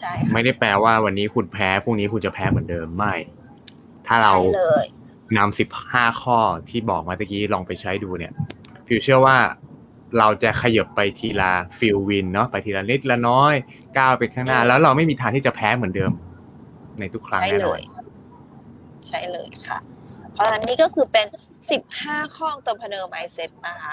[0.00, 3.14] ใช่ค่ะไม่ได้แปลว่าวันนี้คุณแพ้พรุ่งนี้คุณจะแพ้เหมือนเดิมไม่
[4.06, 4.86] ถ้าเราใช่เลย
[5.38, 6.38] นำสิบห้าข้อ
[6.70, 8.32] ที่บอกมาตะกี้ลองไปใช้ดูเนี่ย
[8.86, 9.36] ฟิลเชื่อว่า
[10.18, 13.54] เราจะขยับไปทีละฟิล win เนาะไปทีละนิดละน้อย
[13.98, 16.12] ก้าวไปข้างหน้า แล้วเราไม่มีทางที่จะแพ้เหมือนเดิม
[16.98, 17.82] ในทุกครั้งใช่แน่นอนเลย
[19.08, 19.78] ใช่เลยค่ะ
[20.32, 21.26] เพราะฉะนั้นนี่ก็คือเป็น
[21.80, 23.92] 15 ข้อ entrepreneur mindset นะคะ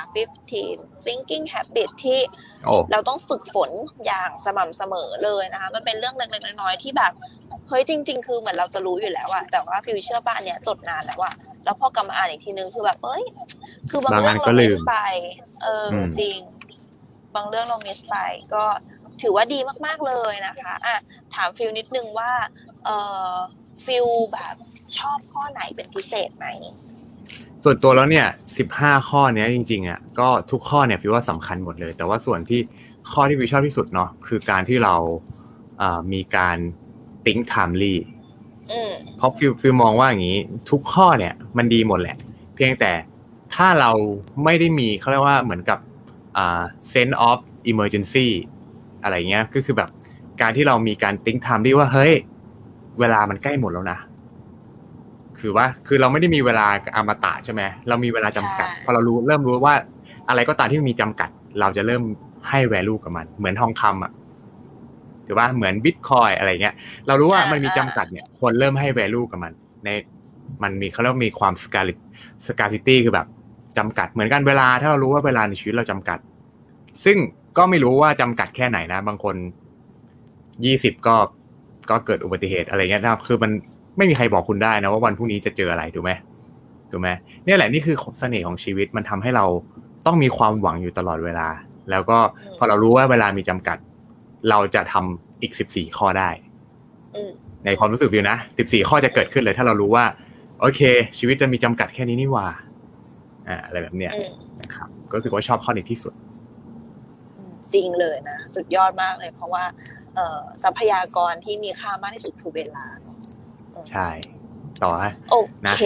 [0.55, 2.19] 15 thinking habit ที่
[2.65, 3.71] โอ้เราต้องฝึกฝน
[4.05, 7.11] อย่างสม่ำเสมอเลยนะคะ มันเป็นเรื่องเล็กๆน้อยๆที่แบบ
[7.69, 13.23] เฮ้ยจริง ๆ คือเหมือนเราจะรู้อยู่แล้วอะแต่ว่าฟิลเชื่อป่ะอันเนี้ยจดนานแล้วอะแล้วพอกลับมาอ่านอีกทีนึงคือแบบเอ้ย
[13.89, 14.95] คือบางบางเรื่อัอนงก็เราลืมิมสไป
[15.63, 16.37] เอออมจริง
[17.35, 18.15] บางเรื่องเรา miss ไป
[18.53, 18.63] ก็
[19.21, 20.95] ถือว่าดีมากๆเลยนะคะอะ
[21.35, 22.31] ถามฟิลนิดนึงว่า
[22.85, 22.89] เอ
[23.33, 23.35] อ
[23.85, 24.55] ฟิลแบบ
[24.97, 26.45] ชอบข้อไหนเป็นพิเศษไหม
[27.63, 28.27] ส่วนตัวแล้วเนี่ย
[28.57, 32.59] สิบห้าข้อเนี้ยจริงๆอะก็ทุกข้อเนี่ยฟิลว่าสำคัญหมดเลย แต่ว่าส่วนที่
[33.11, 34.95] ข้อที่ฟิลชอบที่สุดเนาะคือการที่เรา
[35.81, 36.57] อ่ามีการ
[37.25, 37.95] think timely
[38.71, 42.17] อืมเพราะฟิลฟิลมองว่าอย่างนี้ ทุกข้อเนี่ยมันดีหมดแหละ
[42.55, 42.91] เพียงแต่
[43.55, 43.91] ถ้าเรา
[44.43, 45.79] ไม่ได้มีเขาเรียกว่าเหมือนกับ
[46.37, 47.39] อ่า sense of
[47.71, 48.27] emergency
[49.03, 49.89] อะไรเงี้ยก็คือแบบ
[50.41, 52.13] การที่เรามีการ think timely ว่าเฮ้ย
[52.99, 53.99] เวลามันใกล้หมดแล้วนะ
[55.43, 59.75] คือว่าคือเราไม่ได้มีเวลาอมตะใช่ไหมเรามีเวลาจำกัดใช่พอเรารู้เริ่มรู้ว่า
[60.29, 61.29] อะไรก็ตามที่มีจำกัด
[61.59, 62.03] เราจะเริ่ม
[62.49, 64.11] ให้ value กับมัน เหมือนทองคำอะ
[65.25, 66.75] ถือว่าเหมือนบิตคอยอะไรเงี้ย
[67.07, 69.51] เรารู้ว่ามันมีจำกัดเนี่ยคนเริ่มให้ value กับมัน
[69.85, 69.89] ใน
[70.63, 72.01] มันมีเขาเรียกว่ามีความ scarcity
[72.45, 73.27] scarcity คือแบบ
[73.77, 76.19] จำกัด เหมือนกันเวลาถ้าเรารู้ว่าเวลาในชีวิตเราจำกัด
[77.05, 77.17] ซึ่ง
[77.57, 79.35] ก็ไม่รู้ว่าจำกัดแค่ไหนนะ บางคน
[80.65, 81.15] ยี่สิบก็
[81.89, 83.51] ก็เกิดอุบัติเหตุอะไรเงี้ยนะครับ คือมัน
[83.97, 86.11] ไม่มีใครบอกคุณได้นะว่าวันพรุ่งนี้จะเจออะไรถูกไหม
[86.91, 87.09] ถูกไหม
[87.45, 89.45] เนี่ยแหละนี่คือเสน่ห์ของชีวิตมันทำให้เรา
[90.05, 91.47] ต้องมีความหวังอยู่ตลอดเวลา
[91.91, 92.17] แล้วก็
[92.57, 93.77] พอเรารู้ว่าเวลามีจำกัด
[94.49, 96.29] เราจะทำอีกสิบสี่ข้อได้
[97.15, 97.31] อืม
[97.65, 100.05] ในความรู้สึกวิวนะสิบสี่ข้อจะเกิดขึ้นเลย ถ้าเรารู้ว่า
[100.61, 100.81] โอเค
[101.17, 102.47] ชีวิตจะมีจำกัดแค่นี้นี่หว่า
[103.47, 104.31] อ่าอะไรแบบเนี้ยอืม
[104.61, 106.13] นะครับ ก็รู้สึกว่าชอบข้อนี้ที่สุด
[107.37, 109.63] อืมจริงเลยนะ สุดยอดมากเลย เพราะว่า
[110.15, 113.02] เอ่อทรัพยากรที่มีค่ามากที่สุดคือเวลาเนอะ
[113.91, 114.07] ใช่
[114.83, 115.85] ต่อฮะโอนะเค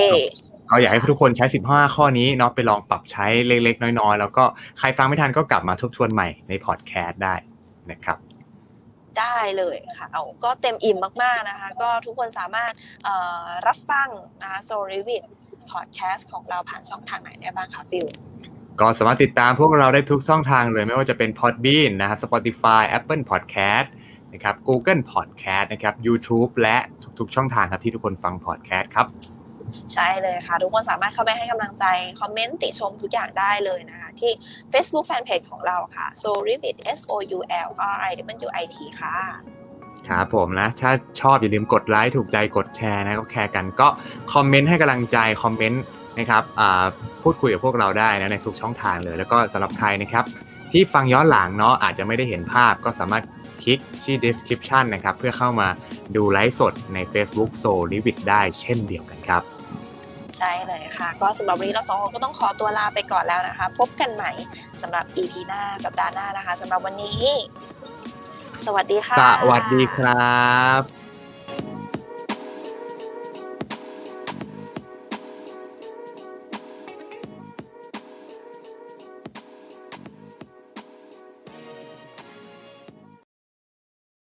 [0.70, 4.44] ก็อยากให้ทุกคนใช้ 15 ข้อนี้เนาะไปลองปรับใช้เล็กๆ น้อยๆ แล้วก็
[4.80, 7.36] ใครฟังไม่ทันก็กลับมาทบทวนใหม่ในพอดแคสต์ได้
[7.92, 8.18] นะครับ
[9.20, 12.72] ได้เลยค่ะ เอาก็เต็มอิ่มมากๆนะคะ ก็ทุกคนสามารถ
[13.04, 14.08] เอ่อรับฟัง
[14.42, 15.24] นะคะ So r e v i t
[15.72, 18.06] Podcast ของเราผ่านช่องทางไหนได้บ้างคะฟิว
[18.80, 23.90] ก็สามารถติดตามพวกเราได้ทุกช่องทางเลยไม่ว่าจะเป็น Podbean นะครับ Spotify Apple Podcast
[24.34, 26.78] นะครับ Google Podcast นะครับ YouTube และ
[27.20, 29.08] ทุกๆช่องทางครับที่ทุกคนฟัง podcast ครับ
[29.94, 31.86] ใช่เลยค่ะ ทุกคนสามารถเข้าไปให้กำลังใจ
[32.22, 34.32] คอมเมนต์ติชมทุกอย่างได้เลยนะคะ ที่
[34.72, 38.12] Facebook Fanpage ของเราค่ะ So r e v i t S O U L R I
[38.48, 39.16] W I T ค่ะ
[40.08, 43.88] ครับผมนะ ถ้าชอบอย่าลืมกดไลค์ถูกใจกดแชร์นะก็แคร์กันก็
[44.34, 45.84] คอมเมนต์ให้กำลังใจคอมเมนต์
[46.20, 46.86] นะครับอ่า
[47.24, 50.26] พูดคุยกับพวกเราได้นะในทุกช่องทางเลย แล้วก็สำหรับใครนะครับ
[50.72, 53.24] ที่ฟังย้อนหลังเนาะอาจจะไม่ได้เห็นภาพก็สามารถ
[53.64, 55.68] คลิกที่ description นะครับ เพื่อเข้ามา
[56.16, 59.44] ดูไลฟ์สดใน Facebook s o l i v i t ได้เช่นเดียวกันครับ
[60.38, 64.32] ใช่เลยค่ะ ก็สำหรับวันนี้เราสองคนก็ต้องขอตัวลาไปก่อนแล้วนะคะ พบกันใหม่
[64.82, 67.26] สำหรับ EP หน้าสัปดาห์หน้านะคะสำหรับวันนี้
[68.66, 70.38] สวัสดีค่ะ สวัสดีครั
[70.80, 71.07] บ